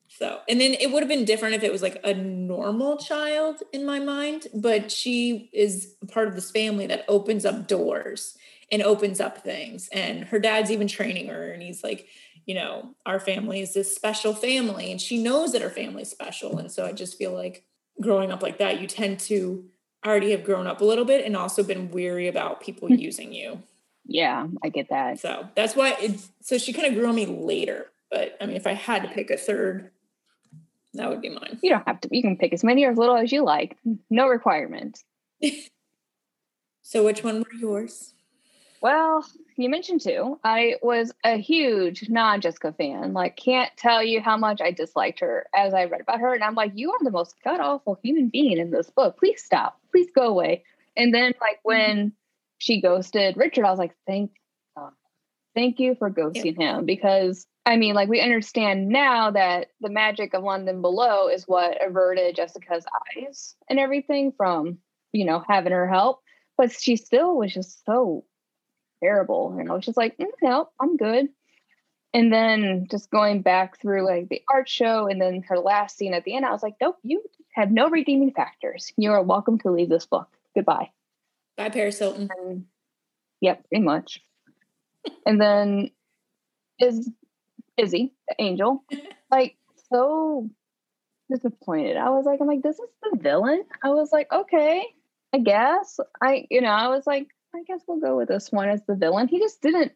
[0.07, 3.63] So, and then it would have been different if it was like a normal child
[3.73, 8.37] in my mind, but she is part of this family that opens up doors
[8.71, 9.89] and opens up things.
[9.91, 12.07] And her dad's even training her, and he's like,
[12.45, 16.57] you know, our family is this special family and she knows that her family's special.
[16.57, 17.63] And so I just feel like
[17.99, 19.65] growing up like that, you tend to
[20.05, 22.95] already have grown up a little bit and also been weary about people hmm.
[22.95, 23.63] using you.
[24.05, 25.19] Yeah, I get that.
[25.19, 27.87] So that's why it's so she kind of grew on me later.
[28.11, 29.89] But I mean, if I had to pick a third,
[30.93, 31.59] that would be mine.
[31.63, 33.77] You don't have to, you can pick as many or as little as you like.
[34.11, 35.03] No requirement.
[36.83, 38.13] so which one were yours?
[38.79, 39.25] Well,
[39.57, 43.13] you mentioned too, I was a huge non Jessica fan.
[43.13, 46.33] Like, can't tell you how much I disliked her as I read about her.
[46.33, 49.17] And I'm like, you are the most god awful human being in this book.
[49.17, 49.79] Please stop.
[49.91, 50.63] Please go away.
[50.97, 52.07] And then, like, when mm-hmm.
[52.57, 54.31] she ghosted Richard, I was like, thank
[54.75, 54.91] God.
[55.53, 56.77] Thank you for ghosting yeah.
[56.77, 61.47] him because I mean, like we understand now that the magic of London Below is
[61.47, 62.85] what averted Jessica's
[63.17, 64.77] eyes and everything from,
[65.13, 66.21] you know, having her help.
[66.57, 68.23] But she still was just so
[69.05, 69.55] terrible.
[69.57, 71.27] And I was just like, mm, no, I'm good.
[72.13, 76.13] And then just going back through like the art show and then her last scene
[76.13, 77.21] at the end, I was like, nope, you
[77.53, 78.91] have no redeeming factors.
[78.97, 80.27] You are welcome to leave this book.
[80.55, 80.91] Goodbye.
[81.57, 82.29] Bye, Paris Hilton.
[82.37, 82.65] And,
[83.41, 84.21] yep, pretty much.
[85.25, 85.91] and then
[86.79, 87.09] is
[87.77, 88.83] Izzy, the angel,
[89.31, 89.57] like
[89.91, 90.49] so
[91.29, 91.97] disappointed.
[91.97, 93.63] I was like, I'm like, this is the villain.
[93.83, 94.85] I was like, okay,
[95.33, 95.99] I guess.
[96.21, 98.95] I, you know, I was like, I guess we'll go with this one as the
[98.95, 99.27] villain.
[99.27, 99.93] He just didn't.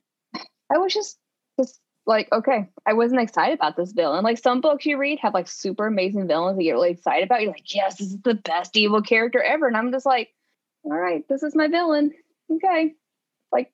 [0.71, 1.17] I was just,
[1.59, 4.23] just like, okay, I wasn't excited about this villain.
[4.23, 7.25] Like some books you read have like super amazing villains that you get really excited
[7.25, 7.41] about.
[7.41, 9.67] You're like, yes, this is the best evil character ever.
[9.67, 10.29] And I'm just like,
[10.83, 12.13] all right, this is my villain.
[12.51, 12.93] Okay.
[13.51, 13.71] Like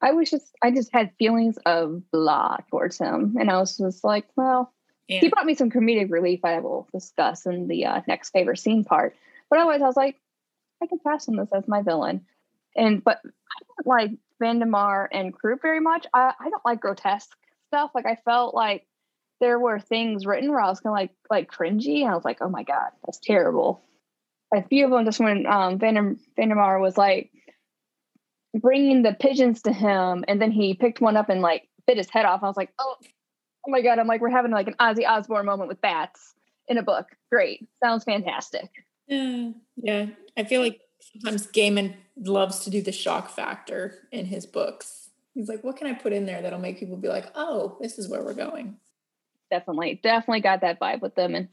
[0.00, 3.36] I was just, I just had feelings of blah towards him.
[3.38, 4.72] And I was just like, well,
[5.08, 5.20] yeah.
[5.20, 8.84] he brought me some comedic relief I will discuss in the uh, next favorite scene
[8.84, 9.14] part.
[9.50, 10.16] But otherwise, I was like,
[10.82, 12.26] I can pass on this as my villain.
[12.76, 14.10] And, but I don't like
[14.42, 16.06] Vandemar and Croup very much.
[16.14, 17.30] I, I don't like grotesque
[17.68, 17.90] stuff.
[17.94, 18.86] Like I felt like
[19.40, 22.02] there were things written where I was kind of like, like cringy.
[22.02, 23.82] And I was like, oh my God, that's terrible.
[24.54, 27.30] A few of them just when um, Vandem- Vandemar was like,
[28.60, 32.08] bringing the pigeons to him, and then he picked one up and like bit his
[32.08, 32.42] head off.
[32.42, 33.98] I was like, oh, oh my god!
[33.98, 36.34] I'm like, we're having like an Ozzy Osbourne moment with bats
[36.66, 37.06] in a book.
[37.30, 38.70] Great, sounds fantastic.
[39.08, 40.06] Yeah, yeah.
[40.38, 40.80] I feel like
[41.12, 45.10] sometimes Gaiman loves to do the shock factor in his books.
[45.34, 47.98] He's like, what can I put in there that'll make people be like, oh, this
[47.98, 48.76] is where we're going.
[49.50, 51.48] Definitely, definitely got that vibe with them, and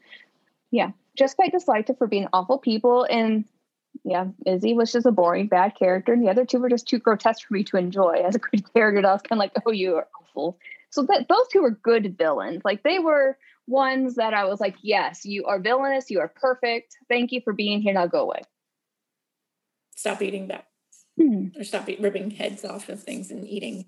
[0.71, 3.45] yeah, just quite disliked it for being awful people and
[4.03, 6.99] yeah, Izzy was just a boring, bad character, and the other two were just too
[6.99, 9.07] grotesque for me to enjoy as a good character.
[9.07, 10.57] I was kind of like, oh, you are awful.
[10.89, 12.61] So that those two were good villains.
[12.65, 13.37] Like they were
[13.67, 16.11] ones that I was like, yes, you are villainous.
[16.11, 16.97] You are perfect.
[17.07, 17.93] Thank you for being here.
[17.93, 18.41] Now go away.
[19.95, 20.67] Stop eating that,
[21.19, 21.47] hmm.
[21.57, 23.85] or stop eat, ripping heads off of things and eating.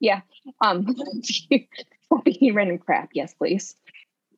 [0.00, 0.20] Yeah.
[0.60, 0.86] Um.
[1.22, 3.10] stop eating random crap.
[3.12, 3.76] Yes, please.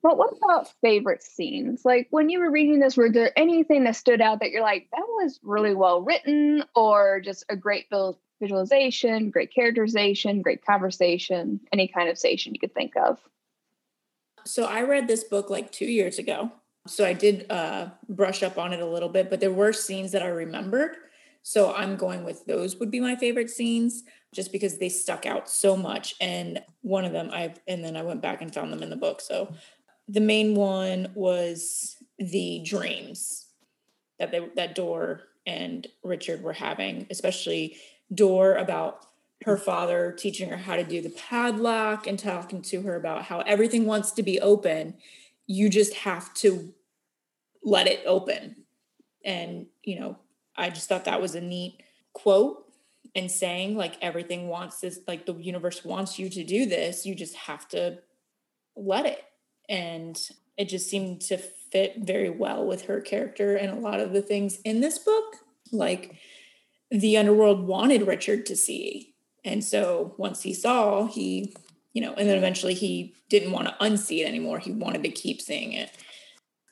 [0.03, 1.85] But what about favorite scenes?
[1.85, 4.89] Like when you were reading this, were there anything that stood out that you're like,
[4.93, 11.61] that was really well written, or just a great build, visualization, great characterization, great conversation,
[11.73, 13.19] any kind of station you could think of?
[14.45, 16.53] So I read this book like two years ago.
[16.87, 20.13] So I did uh, brush up on it a little bit, but there were scenes
[20.13, 20.97] that I remembered.
[21.43, 25.49] So I'm going with those would be my favorite scenes just because they stuck out
[25.49, 26.15] so much.
[26.21, 28.97] And one of them I've and then I went back and found them in the
[28.97, 29.21] book.
[29.21, 29.53] So
[30.07, 33.47] the main one was the dreams
[34.19, 37.77] that they that Door and Richard were having, especially
[38.13, 39.07] Door about
[39.45, 43.41] her father teaching her how to do the padlock and talking to her about how
[43.41, 44.95] everything wants to be open.
[45.47, 46.75] You just have to
[47.63, 48.57] let it open.
[49.25, 50.19] And, you know,
[50.59, 52.65] I just thought that was a neat quote
[53.15, 57.07] and saying like everything wants this, like the universe wants you to do this.
[57.07, 57.99] You just have to
[58.77, 59.23] let it.
[59.69, 60.19] And
[60.57, 64.23] it just seemed to fit very well with her character and a lot of the
[64.23, 65.37] things in this book
[65.71, 66.17] like
[66.91, 69.15] the underworld wanted richard to see.
[69.45, 71.55] And so once he saw he
[71.93, 74.59] you know and then eventually he didn't want to unsee it anymore.
[74.59, 75.91] He wanted to keep seeing it.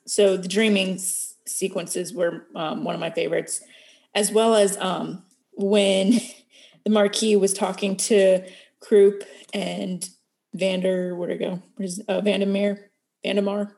[0.06, 0.98] So the dreaming
[1.46, 3.62] sequences were um, one of my favorites
[4.14, 6.12] as well as um, when
[6.84, 8.42] the marquis was talking to
[8.80, 10.08] Croup and
[10.54, 11.62] Vander, where to go?
[11.76, 12.90] Where's uh, Vandermeer,
[13.24, 13.72] Vandemar?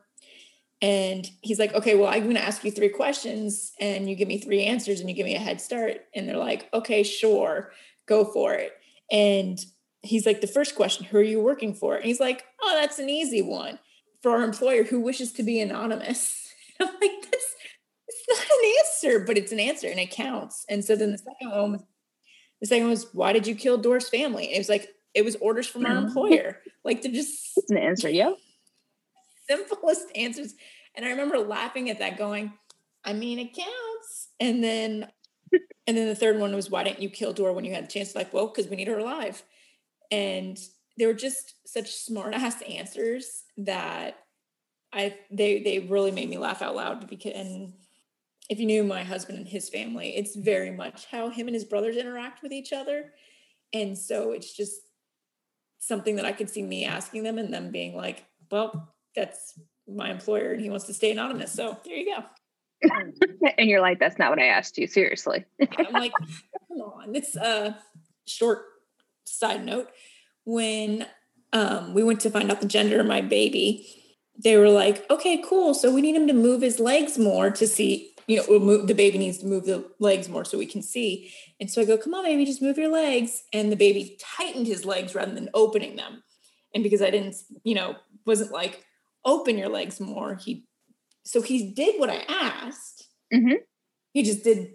[0.81, 4.29] And he's like, okay, well, I'm going to ask you three questions and you give
[4.29, 5.97] me three answers and you give me a head start.
[6.15, 7.73] And they're like, okay, sure,
[8.07, 8.71] go for it.
[9.11, 9.59] And
[10.03, 11.95] he's like, the first question, who are you working for?
[11.95, 13.77] And he's like, oh, that's an easy one
[14.21, 16.53] for our employer who wishes to be anonymous.
[16.79, 17.55] I'm like, that's
[18.29, 20.65] not an answer, but it's an answer and it counts.
[20.69, 21.83] And so then the second one was,
[22.61, 24.45] the second one was, why did you kill Door's family?
[24.45, 26.07] And it was like, it was orders from our mm-hmm.
[26.07, 26.59] employer.
[26.83, 28.33] Like to just it's an answer, yeah.
[29.49, 30.55] Simplest answers.
[30.95, 32.53] And I remember laughing at that, going,
[33.03, 34.29] I mean, it counts.
[34.39, 35.07] And then
[35.87, 37.91] and then the third one was, why didn't you kill Door when you had the
[37.91, 38.15] chance?
[38.15, 39.41] Like, well, because we need her alive.
[40.11, 40.59] And
[40.97, 44.17] they were just such smart ass answers that
[44.91, 47.73] I they they really made me laugh out loud because and
[48.49, 51.65] if you knew my husband and his family, it's very much how him and his
[51.65, 53.13] brothers interact with each other.
[53.73, 54.81] And so it's just
[55.77, 60.09] something that I could see me asking them and them being like, well, that's my
[60.09, 61.53] employer and he wants to stay anonymous.
[61.53, 62.23] So there you go.
[63.57, 64.87] and you're like, that's not what I asked you.
[64.87, 65.45] Seriously.
[65.77, 66.13] I'm like,
[66.67, 67.15] come on.
[67.15, 67.77] It's a
[68.25, 68.65] short
[69.25, 69.89] side note.
[70.45, 71.05] When
[71.53, 73.87] um, we went to find out the gender of my baby,
[74.41, 75.73] they were like, okay, cool.
[75.73, 78.85] So we need him to move his legs more to see, you know, we'll move,
[78.85, 81.33] the baby needs to move the legs more so we can see.
[81.59, 83.43] And so I go, come on, baby, just move your legs.
[83.51, 86.21] And the baby tightened his legs rather than opening them.
[86.75, 87.95] And because I didn't, you know,
[88.27, 88.85] wasn't like,
[89.25, 90.67] open your legs more, he,
[91.23, 93.07] so he did what I asked.
[93.33, 93.63] Mm-hmm.
[94.13, 94.73] He just did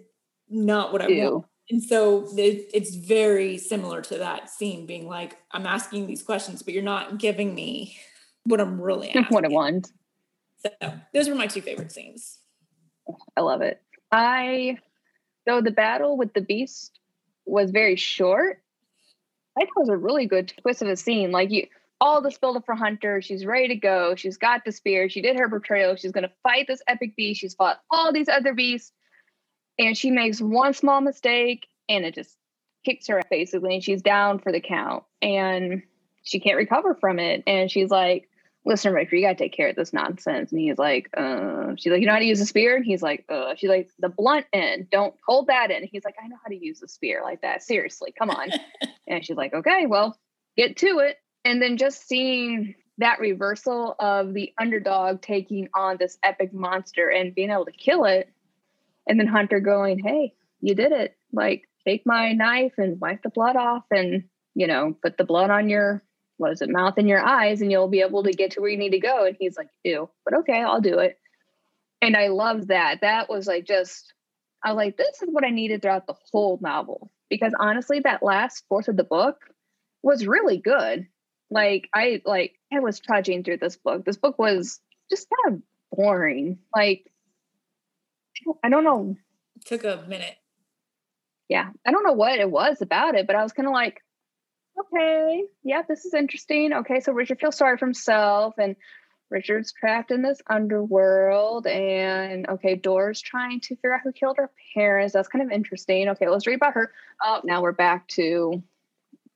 [0.49, 1.23] not what I Ew.
[1.23, 1.45] want.
[1.69, 6.61] And so it, it's very similar to that scene being like, I'm asking these questions,
[6.61, 7.97] but you're not giving me
[8.43, 9.23] what I'm really asking.
[9.29, 9.93] what I want.
[10.57, 10.69] So
[11.13, 12.39] those were my two favorite scenes.
[13.35, 13.81] I love it.
[14.11, 14.77] I
[15.45, 16.99] though the battle with the beast
[17.45, 18.61] was very short.
[19.57, 21.31] I thought it was a really good twist of a scene.
[21.31, 21.67] Like you
[22.01, 23.21] all this build up for Hunter.
[23.21, 24.15] She's ready to go.
[24.15, 25.09] She's got the spear.
[25.09, 25.95] She did her betrayal.
[25.95, 27.41] She's gonna fight this epic beast.
[27.41, 28.91] She's fought all these other beasts.
[29.77, 32.35] And she makes one small mistake and it just
[32.85, 33.75] kicks her basically.
[33.75, 35.03] And she's down for the count.
[35.21, 35.83] And
[36.23, 37.43] she can't recover from it.
[37.45, 38.29] And she's like,
[38.65, 40.51] listen, Richard, you gotta take care of this nonsense.
[40.51, 42.75] And he's like, uh, she's like, you know how to use a spear?
[42.75, 45.83] And he's like, uh, she's like, the blunt end, don't hold that in.
[45.83, 47.61] He's like, I know how to use a spear like that.
[47.61, 48.49] Seriously, come on.
[49.07, 50.17] and she's like, okay, well,
[50.57, 51.17] get to it.
[51.43, 57.35] And then just seeing that reversal of the underdog taking on this epic monster and
[57.35, 58.29] being able to kill it.
[59.07, 61.15] And then Hunter going, hey, you did it.
[61.31, 64.23] Like, take my knife and wipe the blood off and,
[64.55, 66.03] you know, put the blood on your
[66.37, 68.69] what is it, mouth and your eyes, and you'll be able to get to where
[68.69, 69.25] you need to go.
[69.25, 71.17] And he's like, ew, but okay, I'll do it.
[72.01, 73.01] And I love that.
[73.01, 74.13] That was like just,
[74.63, 77.11] I was like, this is what I needed throughout the whole novel.
[77.29, 79.37] Because honestly, that last fourth of the book
[80.03, 81.07] was really good.
[81.49, 84.05] Like I like I was trudging through this book.
[84.05, 86.59] This book was just kind of boring.
[86.75, 87.11] Like
[88.63, 89.15] I don't know.
[89.65, 90.35] Took a minute.
[91.49, 94.01] Yeah, I don't know what it was about it, but I was kind of like,
[94.79, 96.73] okay, yeah, this is interesting.
[96.73, 98.75] Okay, so Richard feels sorry for himself, and
[99.29, 104.51] Richard's trapped in this underworld, and okay, Door's trying to figure out who killed her
[104.75, 105.13] parents.
[105.13, 106.09] That's kind of interesting.
[106.09, 106.91] Okay, let's read about her.
[107.23, 108.61] Oh, now we're back to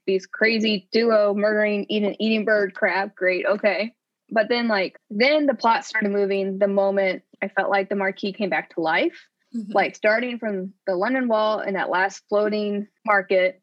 [0.06, 3.16] these crazy duo murdering, eating, eating bird crap.
[3.16, 3.94] Great, okay.
[4.32, 8.34] But then, like, then the plot started moving the moment I felt like the marquis
[8.34, 9.28] came back to life.
[9.56, 9.74] Mhm.
[9.74, 13.59] Like, starting from the London Wall and that last floating market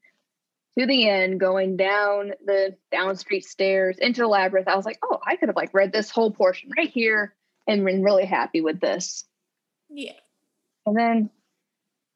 [0.79, 4.69] to the end, going down the down street stairs into the labyrinth.
[4.69, 7.35] I was like, oh, I could have like read this whole portion right here
[7.67, 9.25] and been really happy with this.
[9.91, 10.13] yeah.
[10.85, 11.31] And then,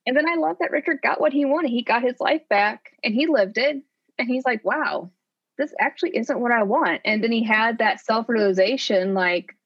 [0.06, 1.70] and then I love that Richard got what he wanted.
[1.70, 3.82] He got his life back and he lived it.
[4.18, 5.10] And he's like, wow,
[5.58, 7.00] this actually isn't what I want.
[7.04, 9.56] And then he had that self realization like,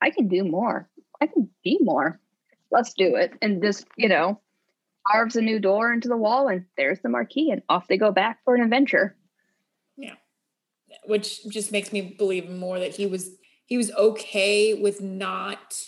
[0.00, 0.88] I can do more.
[1.20, 2.20] I can be more.
[2.70, 3.32] Let's do it.
[3.42, 4.40] And this, you know,
[5.10, 8.12] carves a new door into the wall and there's the marquis and off they go
[8.12, 9.16] back for an adventure.
[9.96, 10.14] Yeah,
[11.04, 13.30] which just makes me believe more that he was
[13.66, 15.80] he was okay with not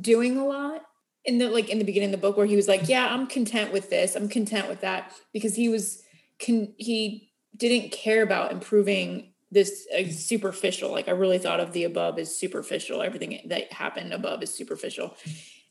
[0.00, 0.82] doing a lot
[1.24, 3.26] in the like in the beginning of the book where he was like yeah i'm
[3.26, 6.02] content with this i'm content with that because he was
[6.38, 10.90] can he didn't care about improving this uh, superficial.
[10.90, 13.02] Like i really thought of the above as superficial.
[13.02, 15.16] Everything that happened above is superficial.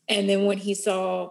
[0.08, 1.30] And then when he saw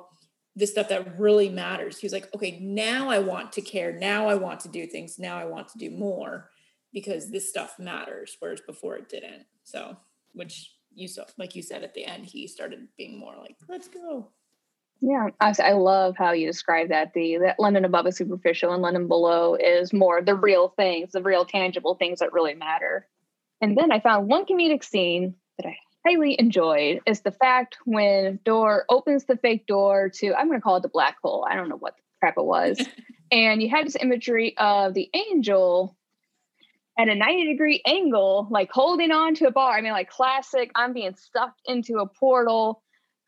[0.60, 1.98] the stuff that really matters.
[1.98, 3.94] He was like okay now i want to care.
[3.94, 5.18] Now i want to do things.
[5.18, 6.50] Now i want to do more
[6.94, 9.46] because this stuff matters whereas before it didn't.
[9.64, 9.98] So
[10.34, 13.88] which you saw like you said at the end he started being more like let's
[13.88, 14.30] go.
[15.02, 17.14] Yeah, I, I love how you describe that.
[17.14, 21.24] The that London above is superficial and London below is more the real things, the
[21.24, 23.08] real tangible things that really matter.
[23.62, 25.78] And then I found one comedic scene that I
[26.10, 30.64] highly enjoyed is the fact when Door opens the fake door to I'm going to
[30.64, 31.46] call it the black hole.
[31.50, 32.80] I don't know what the crap it was,
[33.32, 35.96] and you had this imagery of the angel
[36.98, 39.72] at a 90 degree angle, like holding on to a bar.
[39.72, 40.72] I mean, like classic.
[40.76, 42.84] I'm being sucked into a portal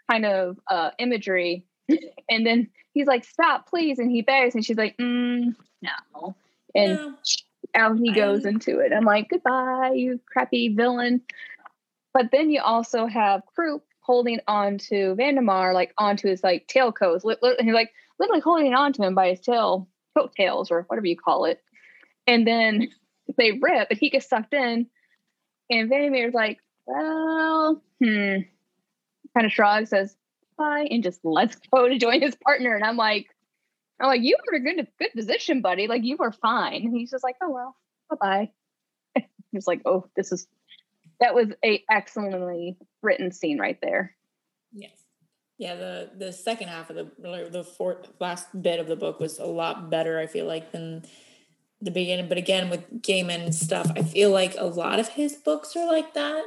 [0.10, 1.66] kind of uh, imagery.
[2.30, 6.36] And then he's like, "Stop, please!" And he begs, and she's like, mm, "No."
[6.74, 7.16] And No.
[7.76, 8.94] out he goes into it.
[8.94, 11.22] I'm like, "Goodbye, you crappy villain."
[12.14, 17.24] But then you also have Croup holding on to Vandemar, like onto his like tailcoats.
[17.24, 21.08] Li- li- He's like literally holding on to him by his tail, coattails, or whatever
[21.08, 21.62] you call it.
[22.28, 22.90] And then
[23.38, 24.88] they rip, and he gets sucked in.
[25.70, 28.40] And Vandemar's like, "Well, hmm,"
[29.34, 30.16] kind of shrugs, says
[30.58, 32.76] bye, and just lets go to join his partner.
[32.76, 33.28] And I'm like,
[34.00, 35.88] I'm like, you were in a good, good position, buddy.
[35.88, 36.84] Like you were fine.
[36.86, 37.76] And he's just like, oh well,
[38.10, 38.50] bye
[39.16, 39.24] bye.
[39.52, 40.48] He's like, oh, this is
[41.22, 44.16] that was a excellently written scene right there.
[44.74, 44.92] Yes.
[45.58, 49.38] Yeah, the the second half of the the fourth last bit of the book was
[49.40, 51.04] a lot better, I feel like, than
[51.80, 52.28] the beginning.
[52.28, 56.16] But again, with Gaiman stuff, I feel like a lot of his books are like
[56.16, 56.44] that,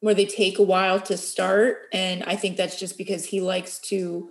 [0.00, 1.88] where they take a while to start.
[1.92, 4.30] And I think that's just because he likes to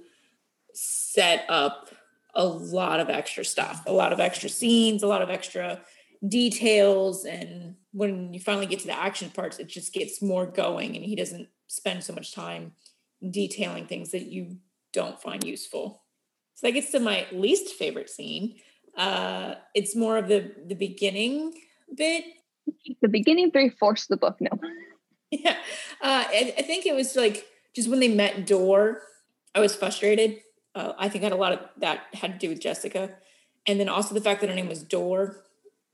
[0.74, 1.89] set up
[2.34, 5.82] a lot of extra stuff, a lot of extra scenes, a lot of extra
[6.28, 7.26] details.
[7.26, 11.03] And when you finally get to the action parts, it just gets more going and
[11.03, 12.73] he doesn't spend so much time
[13.27, 14.57] detailing things that you
[14.93, 16.03] don't find useful.
[16.55, 18.55] So that gets to my least favorite scene.
[18.97, 21.53] Uh, it's more of the the beginning
[21.95, 22.25] bit.
[23.01, 24.49] The beginning three fourths of the book, no.
[25.31, 25.57] Yeah,
[26.01, 29.03] uh, I, I, think it was like just when they met Door,
[29.53, 30.39] I was frustrated.
[30.73, 33.11] Uh, I think I had a lot of that had to do with Jessica,
[33.67, 35.43] and then also the fact that her name was Door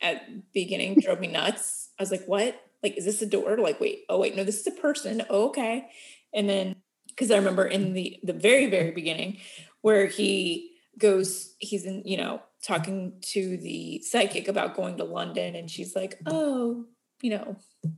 [0.02, 1.90] at the beginning drove me nuts.
[2.00, 2.60] I was like, "What?
[2.84, 3.58] Like, is this a door?
[3.58, 5.24] Like, wait, oh wait, no, this is a person.
[5.30, 5.88] Oh, okay."
[6.34, 6.76] And then
[7.08, 9.38] because I remember in the the very very beginning
[9.82, 15.56] where he goes, he's in, you know, talking to the psychic about going to London,
[15.56, 16.86] and she's like, "Oh,
[17.22, 17.58] you know,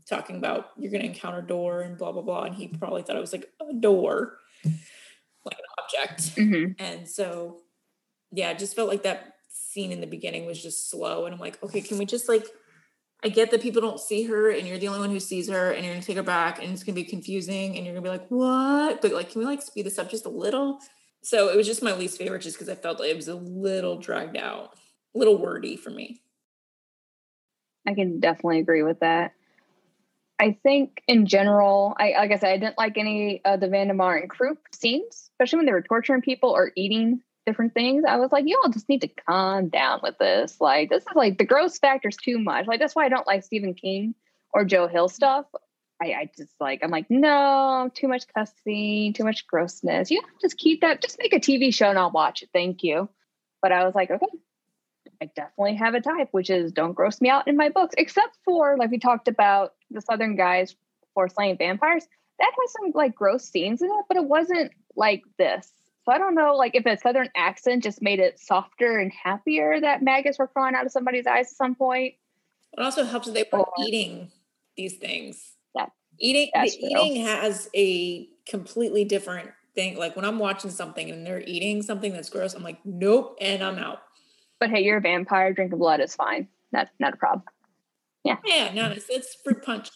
[0.10, 3.16] talking about you're going to encounter door and blah blah blah," and he probably thought
[3.16, 6.72] it was like a door, like an object, mm-hmm.
[6.80, 7.62] and so
[8.32, 11.62] yeah, just felt like that scene in the beginning was just slow, and I'm like,
[11.64, 12.46] okay, can we just like
[13.24, 15.72] I get that people don't see her and you're the only one who sees her
[15.72, 18.10] and you're gonna take her back and it's gonna be confusing and you're gonna be
[18.10, 19.02] like, what?
[19.02, 20.80] But like, can we like speed this up just a little?
[21.24, 23.36] So it was just my least favorite just because I felt like it was a
[23.36, 24.78] little dragged out,
[25.16, 26.22] a little wordy for me.
[27.88, 29.34] I can definitely agree with that.
[30.40, 34.22] I think in general, I like I said, I didn't like any of the Vandemar
[34.22, 38.04] and Croup scenes, especially when they were torturing people or eating different things.
[38.08, 40.60] I was like, y'all just need to calm down with this.
[40.60, 42.68] Like, this is like the gross factor's too much.
[42.68, 44.14] Like, that's why I don't like Stephen King
[44.54, 45.46] or Joe Hill stuff.
[46.02, 50.12] I, I just like, I'm like, no, too much cussing, too much grossness.
[50.12, 52.50] You just keep that, just make a TV show and I'll watch it.
[52.54, 53.10] Thank you.
[53.62, 54.28] But I was like, okay,
[55.22, 58.38] I definitely have a type, which is don't gross me out in my books, except
[58.44, 60.76] for like we talked about the Southern guys
[61.14, 62.06] for slaying vampires.
[62.40, 65.72] That has some like gross scenes in it, but it wasn't like this.
[66.08, 69.82] So I don't know, like if a southern accent just made it softer and happier
[69.82, 72.14] that maggots were crawling out of somebody's eyes at some point.
[72.78, 74.32] It also helps that they were eating
[74.78, 75.56] these things.
[75.76, 75.88] Yeah,
[76.18, 79.98] eating the eating has a completely different thing.
[79.98, 83.62] Like when I'm watching something and they're eating something that's gross, I'm like, nope, and
[83.62, 84.00] I'm out.
[84.62, 85.52] But hey, you're a vampire.
[85.52, 86.48] Drinking blood is fine.
[86.72, 87.44] Not not a problem.
[88.24, 88.38] Yeah.
[88.46, 88.74] Yeah.
[88.74, 89.90] No, it's, it's fruit punch.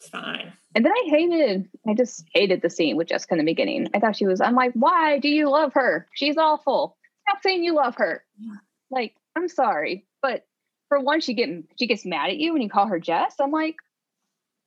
[0.00, 0.52] It's fine.
[0.74, 3.88] And then I hated, I just hated the scene with Jessica in the beginning.
[3.92, 6.06] I thought she was, I'm like, why do you love her?
[6.14, 6.96] She's awful.
[7.28, 8.24] Stop saying you love her.
[8.90, 10.06] Like, I'm sorry.
[10.22, 10.46] But
[10.88, 11.48] for one, she get
[11.78, 13.34] she gets mad at you when you call her Jess.
[13.38, 13.76] I'm like,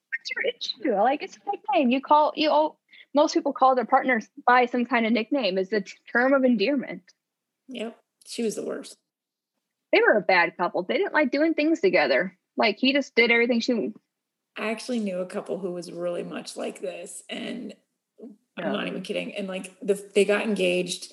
[0.10, 1.02] what's your issue?
[1.02, 1.90] Like, it's a nickname.
[1.90, 2.80] You call you all
[3.14, 7.04] most people call their partners by some kind of nickname is the term of endearment.
[7.68, 7.98] Yep.
[8.26, 8.98] She was the worst.
[9.92, 10.84] They were a bad couple.
[10.84, 12.38] They didn't like doing things together.
[12.58, 13.94] Like he just did everything she
[14.58, 17.74] I actually knew a couple who was really much like this, and
[18.58, 19.34] I'm not even kidding.
[19.36, 21.12] And like the, they got engaged,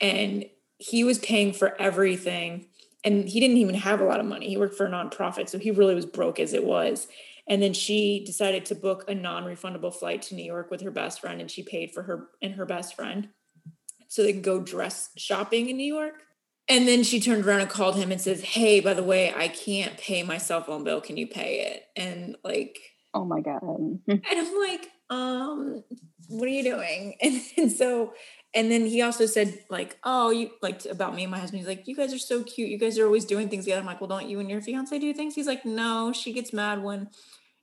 [0.00, 0.44] and
[0.78, 2.66] he was paying for everything,
[3.04, 4.48] and he didn't even have a lot of money.
[4.48, 7.08] He worked for a nonprofit, so he really was broke as it was.
[7.48, 11.20] And then she decided to book a non-refundable flight to New York with her best
[11.20, 13.28] friend, and she paid for her and her best friend
[14.06, 16.22] so they could go dress shopping in New York.
[16.68, 19.48] And then she turned around and called him and says, Hey, by the way, I
[19.48, 21.00] can't pay my cell phone bill.
[21.00, 21.84] Can you pay it?
[21.96, 22.78] And like,
[23.14, 23.62] oh my God.
[24.08, 25.84] and I'm like, um,
[26.28, 27.14] what are you doing?
[27.22, 28.14] And, and so,
[28.54, 31.60] and then he also said, like, oh, you like about me and my husband.
[31.60, 32.68] He's like, you guys are so cute.
[32.68, 33.80] You guys are always doing things together.
[33.80, 35.34] I'm like, well, don't you and your fiance do things?
[35.34, 37.08] He's like, no, she gets mad when,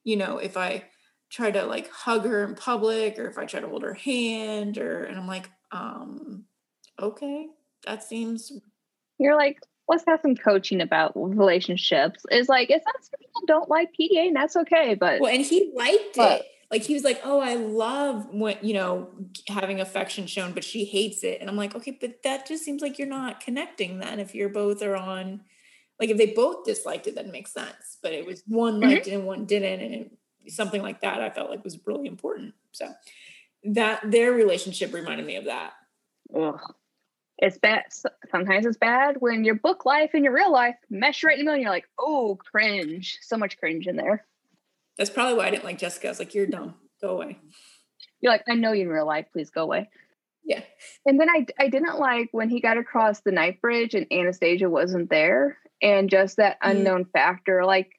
[0.03, 0.85] you know, if I
[1.29, 4.77] try to like hug her in public or if I try to hold her hand
[4.79, 6.45] or, and I'm like, um,
[6.99, 7.47] okay,
[7.85, 8.51] that seems
[9.19, 9.59] you're like,
[9.89, 12.23] let's have some coaching about relationships.
[12.31, 14.95] Is like, it's not some people don't like PDA, and that's okay.
[14.95, 16.45] But well, and he liked but, it.
[16.71, 19.09] Like he was like, oh, I love what you know
[19.47, 21.41] having affection shown, but she hates it.
[21.41, 23.99] And I'm like, okay, but that just seems like you're not connecting.
[23.99, 25.41] Then if you're both are on,
[25.99, 27.97] like if they both disliked it, that makes sense.
[28.01, 28.89] But it was one mm-hmm.
[28.89, 29.13] liked mm-hmm.
[29.13, 30.11] it and one didn't, and it,
[30.51, 32.53] something like that I felt like was really important.
[32.71, 32.93] So
[33.63, 35.73] that their relationship reminded me of that.
[36.35, 36.61] Ugh
[37.41, 37.83] it's bad.
[38.31, 41.51] Sometimes it's bad when your book life and your real life mesh right in the
[41.51, 41.55] middle.
[41.55, 43.17] And you're like, oh, cringe.
[43.21, 44.25] So much cringe in there.
[44.97, 46.07] That's probably why I didn't like Jessica.
[46.07, 46.75] I was like, you're dumb.
[47.01, 47.37] Go away.
[48.19, 49.27] You're like, I know you in real life.
[49.31, 49.89] Please go away.
[50.43, 50.61] Yeah.
[51.05, 54.69] And then I, I didn't like when he got across the night bridge and Anastasia
[54.69, 55.57] wasn't there.
[55.81, 56.71] And just that mm.
[56.71, 57.11] unknown mm.
[57.11, 57.63] factor.
[57.63, 57.91] Like,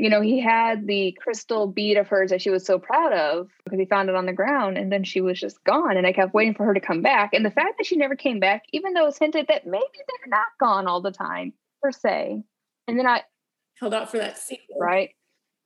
[0.00, 3.50] you know, he had the crystal bead of hers that she was so proud of
[3.64, 5.98] because he found it on the ground and then she was just gone.
[5.98, 7.34] And I kept waiting for her to come back.
[7.34, 10.28] And the fact that she never came back, even though it's hinted that maybe they're
[10.30, 12.42] not gone all the time, per se,
[12.88, 13.24] And then I
[13.78, 14.78] held out for that sequel.
[14.80, 15.10] Right.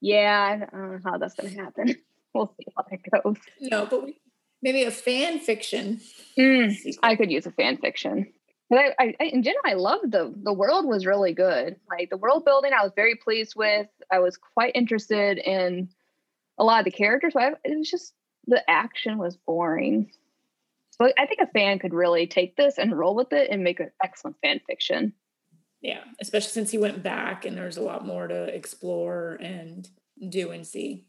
[0.01, 1.95] Yeah, I don't know how that's gonna happen.
[2.33, 3.37] We'll see how that goes.
[3.61, 4.19] No, but we,
[4.61, 6.01] maybe a fan fiction.
[6.37, 8.33] Mm, I could use a fan fiction.
[8.71, 11.75] I, I, in general, I loved the the world was really good.
[11.89, 13.87] Like the world building, I was very pleased with.
[14.11, 15.89] I was quite interested in
[16.57, 17.33] a lot of the characters.
[17.33, 18.13] So I, it was just
[18.47, 20.11] the action was boring.
[20.91, 23.79] So I think a fan could really take this and roll with it and make
[23.79, 25.13] an excellent fan fiction.
[25.81, 29.87] Yeah, especially since he went back and there's a lot more to explore and
[30.29, 31.05] do and see.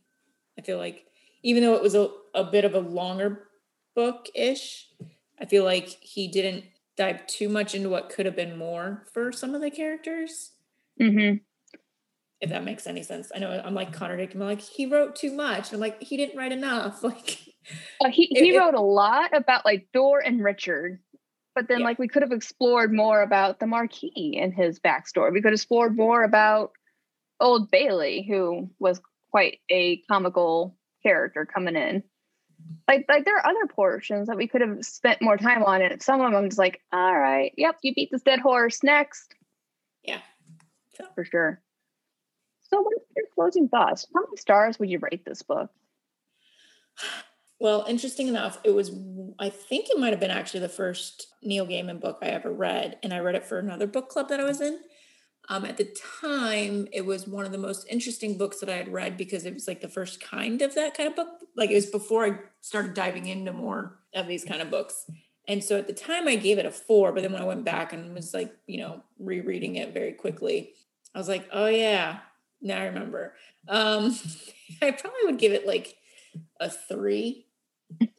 [0.58, 1.06] I feel like
[1.42, 3.48] even though it was a, a bit of a longer
[3.94, 4.88] book ish,
[5.40, 6.64] I feel like he didn't
[6.96, 10.52] dive too much into what could have been more for some of the characters.
[11.00, 11.36] Mm-hmm.
[12.40, 13.30] If that makes any sense.
[13.34, 14.40] I know I'm like contradicting.
[14.40, 15.72] I'm like, he wrote too much.
[15.72, 17.02] I'm like, he didn't write enough.
[17.02, 17.40] Like
[18.04, 21.00] uh, he, he it, wrote a lot about like Door and Richard.
[21.54, 21.86] But then yeah.
[21.86, 25.32] like we could have explored more about the Marquis and his backstory.
[25.32, 26.72] We could have explored more about
[27.40, 32.02] old Bailey, who was quite a comical character coming in.
[32.88, 36.02] Like like there are other portions that we could have spent more time on, and
[36.02, 38.82] some of them just like, all right, yep, you beat this dead horse.
[38.82, 39.34] Next,
[40.04, 40.20] yeah,
[41.14, 41.60] for sure.
[42.70, 44.06] So, what are your closing thoughts?
[44.14, 45.70] How many stars would you rate this book?
[47.58, 48.90] Well, interesting enough, it was,
[49.38, 52.98] I think it might have been actually the first Neil Gaiman book I ever read.
[53.02, 54.78] And I read it for another book club that I was in.
[55.48, 58.92] Um, at the time, it was one of the most interesting books that I had
[58.92, 61.28] read because it was like the first kind of that kind of book.
[61.56, 65.08] Like it was before I started diving into more of these kind of books.
[65.46, 67.12] And so at the time, I gave it a four.
[67.12, 70.72] But then when I went back and was like, you know, rereading it very quickly,
[71.14, 72.18] I was like, oh, yeah,
[72.60, 73.34] now I remember.
[73.68, 74.18] Um,
[74.82, 75.94] I probably would give it like
[76.58, 77.46] a three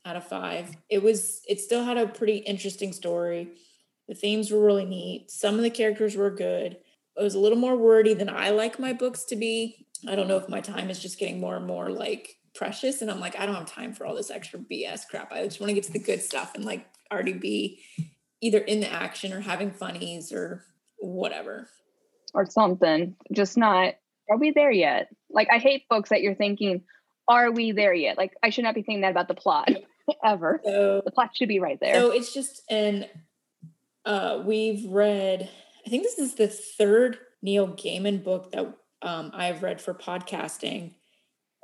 [0.06, 0.70] out of five.
[0.90, 3.50] It was, it still had a pretty interesting story.
[4.08, 5.30] The themes were really neat.
[5.30, 6.78] Some of the characters were good
[7.18, 9.88] it was a little more wordy than I like my books to be.
[10.08, 13.02] I don't know if my time is just getting more and more like precious.
[13.02, 15.32] And I'm like, I don't have time for all this extra BS crap.
[15.32, 17.80] I just want to get to the good stuff and like already be
[18.42, 20.66] either in the action or having funnies or
[20.98, 21.70] whatever.
[22.34, 23.16] Or something.
[23.32, 23.96] Just not,
[24.30, 25.08] are we there yet?
[25.30, 26.84] Like, I hate books that you're thinking,
[27.28, 28.18] are we there yet?
[28.18, 29.70] Like, I should not be thinking that about the plot
[30.24, 30.62] ever.
[30.64, 31.96] So, the plot should be right there.
[31.96, 33.10] So it's just, and
[34.06, 35.50] uh, we've read
[35.88, 40.96] I think this is the third Neil Gaiman book that um, I've read for podcasting.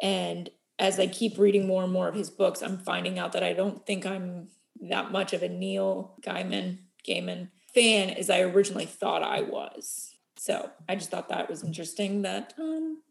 [0.02, 0.50] And
[0.80, 3.52] as I keep reading more and more of his books, I'm finding out that I
[3.52, 4.48] don't think I'm
[4.80, 10.16] that much of a Neil Gaiman Gaiman fan as I originally thought I was.
[10.38, 13.02] So I just thought that was interesting that um,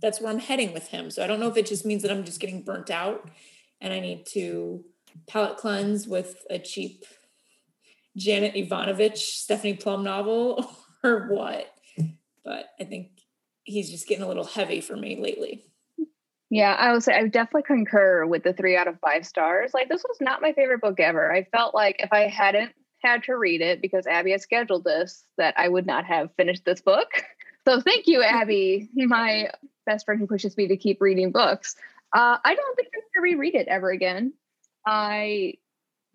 [0.00, 1.12] that's where I'm heading with him.
[1.12, 3.30] So I don't know if it just means that I'm just getting burnt out
[3.80, 4.84] and I need to
[5.28, 7.04] palate cleanse with a cheap
[8.16, 10.70] Janet Evanovich, Stephanie Plum novel
[11.04, 11.72] or what.
[12.44, 13.10] But I think
[13.64, 15.64] he's just getting a little heavy for me lately.
[16.50, 19.72] Yeah, I would say I definitely concur with the three out of five stars.
[19.72, 21.32] Like this was not my favorite book ever.
[21.32, 25.24] I felt like if I hadn't had to read it because Abby had scheduled this,
[25.38, 27.08] that I would not have finished this book.
[27.64, 29.50] So thank you, Abby, my
[29.86, 31.76] best friend who pushes me to keep reading books.
[32.12, 34.32] Uh, I don't think I'm gonna reread it ever again.
[34.84, 35.54] I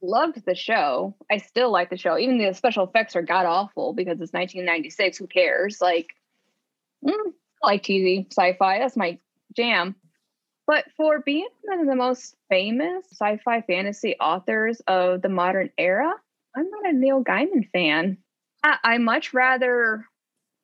[0.01, 1.15] loved the show.
[1.31, 2.17] I still like the show.
[2.17, 5.17] Even the special effects are god awful because it's 1996.
[5.17, 5.81] Who cares?
[5.81, 6.07] Like,
[7.05, 7.13] mm,
[7.63, 8.79] I like cheesy sci-fi.
[8.79, 9.19] That's my
[9.55, 9.95] jam.
[10.67, 16.13] But for being one of the most famous sci-fi fantasy authors of the modern era,
[16.55, 18.17] I'm not a Neil Gaiman fan.
[18.63, 20.05] I, I much rather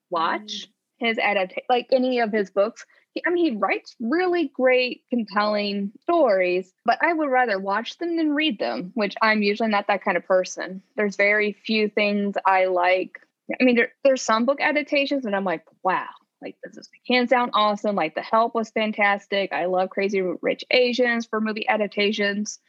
[0.09, 1.07] watch mm.
[1.07, 2.85] his adaptation, like any of his books,
[3.25, 8.33] I mean, he writes really great, compelling stories, but I would rather watch them than
[8.33, 10.81] read them, which I'm usually not that kind of person.
[10.95, 13.19] There's very few things I like.
[13.59, 16.07] I mean, there, there's some book adaptations, and I'm like, wow,
[16.41, 17.95] like this is hands down awesome.
[17.95, 19.53] Like The Help was fantastic.
[19.53, 22.59] I love Crazy Rich Asians for movie adaptations.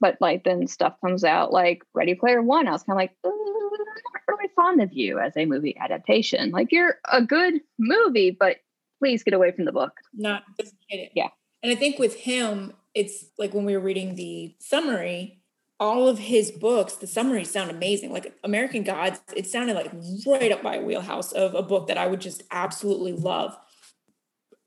[0.00, 2.66] But like then stuff comes out like Ready Player One.
[2.68, 6.50] I was kind of like, I'm not really fond of you as a movie adaptation.
[6.50, 8.56] Like you're a good movie, but
[8.98, 9.92] please get away from the book.
[10.12, 10.44] Not
[10.88, 11.12] it.
[11.14, 11.28] Yeah.
[11.62, 15.40] And I think with him, it's like when we were reading the summary,
[15.80, 18.12] all of his books, the summaries sound amazing.
[18.12, 19.90] Like American Gods, it sounded like
[20.26, 23.56] right up my wheelhouse of a book that I would just absolutely love.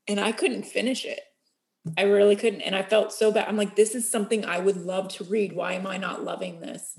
[0.06, 1.20] And I couldn't finish it.
[1.96, 2.60] I really couldn't.
[2.60, 3.48] And I felt so bad.
[3.48, 5.54] I'm like, this is something I would love to read.
[5.54, 6.98] Why am I not loving this?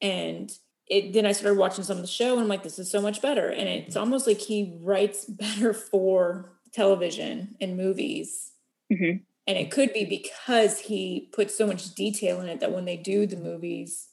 [0.00, 0.50] And
[0.86, 3.00] it then I started watching some of the show and I'm like, this is so
[3.00, 3.48] much better.
[3.48, 8.52] And it's almost like he writes better for television and movies.
[8.92, 9.18] Mm-hmm.
[9.46, 12.96] And it could be because he puts so much detail in it that when they
[12.96, 14.08] do the movies,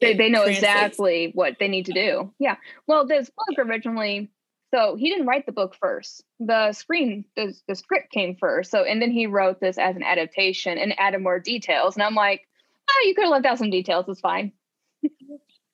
[0.00, 0.58] they, they know translates.
[0.58, 2.32] exactly what they need to do.
[2.38, 2.56] Yeah.
[2.86, 4.30] Well, this book originally
[4.72, 6.24] So he didn't write the book first.
[6.38, 8.70] The screen, the, the script came first.
[8.70, 11.96] So, and then he wrote this as an adaptation and added more details.
[11.96, 12.46] And I'm like,
[12.90, 14.06] oh, you could have left out some details.
[14.08, 14.52] It's fine.
[15.02, 15.10] you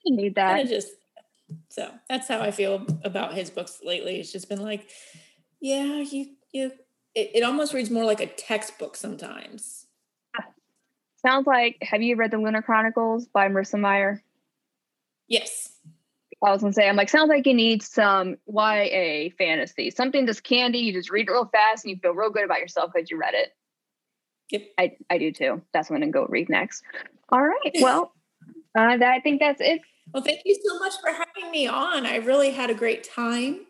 [0.04, 0.66] need that.
[0.66, 0.88] just
[1.68, 4.18] so that's how I feel about his books lately.
[4.18, 4.88] It's just been like,
[5.66, 6.70] yeah, you you
[7.16, 9.86] it, it almost reads more like a textbook sometimes.
[11.24, 14.22] Sounds like have you read the Lunar Chronicles by Marissa Meyer?
[15.26, 15.72] Yes.
[16.44, 20.38] I was gonna say, I'm like, sounds like you need some YA fantasy, something that's
[20.38, 20.78] candy.
[20.78, 23.18] You just read it real fast and you feel real good about yourself because you
[23.18, 23.52] read it.
[24.50, 24.62] Yep.
[24.78, 25.62] I, I do too.
[25.72, 26.84] That's what I'm gonna go read next.
[27.30, 27.72] All right.
[27.80, 28.12] Well,
[28.78, 29.80] uh, that, I think that's it.
[30.14, 32.06] Well, thank you so much for having me on.
[32.06, 33.65] I really had a great time,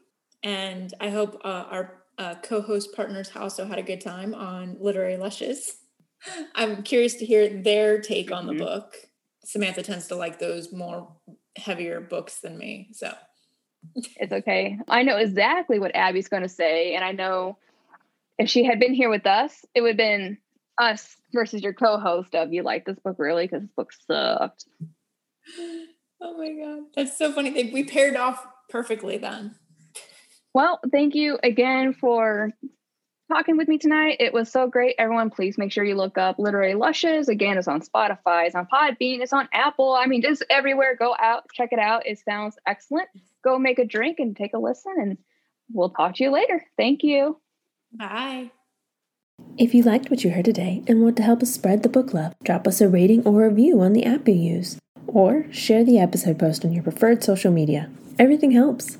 [0.46, 5.16] and I hope uh, our uh, co-host partners also had a good time on Literary
[5.16, 5.78] Lushes.
[6.54, 8.62] I'm curious to hear their take on the mm-hmm.
[8.62, 8.94] book.
[9.44, 11.12] Samantha tends to like those more
[11.56, 13.12] heavier books than me, so
[13.94, 14.78] it's okay.
[14.86, 17.58] I know exactly what Abby's going to say, and I know
[18.38, 20.38] if she had been here with us, it would have been
[20.80, 24.66] us versus your co-host of you like this book really because this book sucked.
[26.18, 27.70] Oh my god, that's so funny.
[27.74, 29.54] We paired off perfectly then.
[30.56, 32.50] Well, thank you again for
[33.30, 34.16] talking with me tonight.
[34.20, 34.94] It was so great.
[34.98, 37.28] Everyone, please make sure you look up Literary Lushes.
[37.28, 39.92] Again, it's on Spotify, it's on Podbean, it's on Apple.
[39.92, 40.96] I mean, just everywhere.
[40.98, 42.06] Go out, check it out.
[42.06, 43.10] It sounds excellent.
[43.44, 45.18] Go make a drink and take a listen, and
[45.74, 46.64] we'll talk to you later.
[46.78, 47.38] Thank you.
[47.92, 48.50] Bye.
[49.58, 52.14] If you liked what you heard today and want to help us spread the book
[52.14, 55.98] love, drop us a rating or review on the app you use, or share the
[55.98, 57.90] episode post on your preferred social media.
[58.18, 58.96] Everything helps.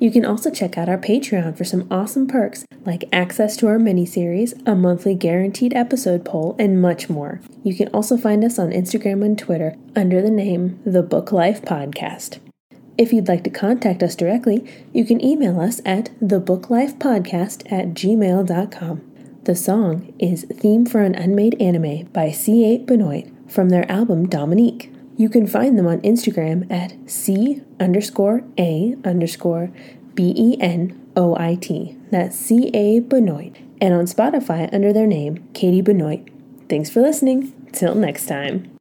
[0.00, 3.78] You can also check out our Patreon for some awesome perks like access to our
[3.78, 7.40] mini series, a monthly guaranteed episode poll, and much more.
[7.64, 11.62] You can also find us on Instagram and Twitter under the name The Book Life
[11.62, 12.38] Podcast.
[12.96, 19.12] If you'd like to contact us directly, you can email us at thebooklifepodcast at gmail.com.
[19.44, 24.28] The song is Theme for an Unmade Anime by C A Benoit from their album
[24.28, 24.92] Dominique.
[25.18, 29.72] You can find them on Instagram at C underscore A underscore
[30.14, 31.96] B E N O I T.
[32.12, 33.56] That's C A Benoit.
[33.80, 36.20] And on Spotify under their name, Katie Benoit.
[36.68, 37.52] Thanks for listening.
[37.72, 38.77] Till next time.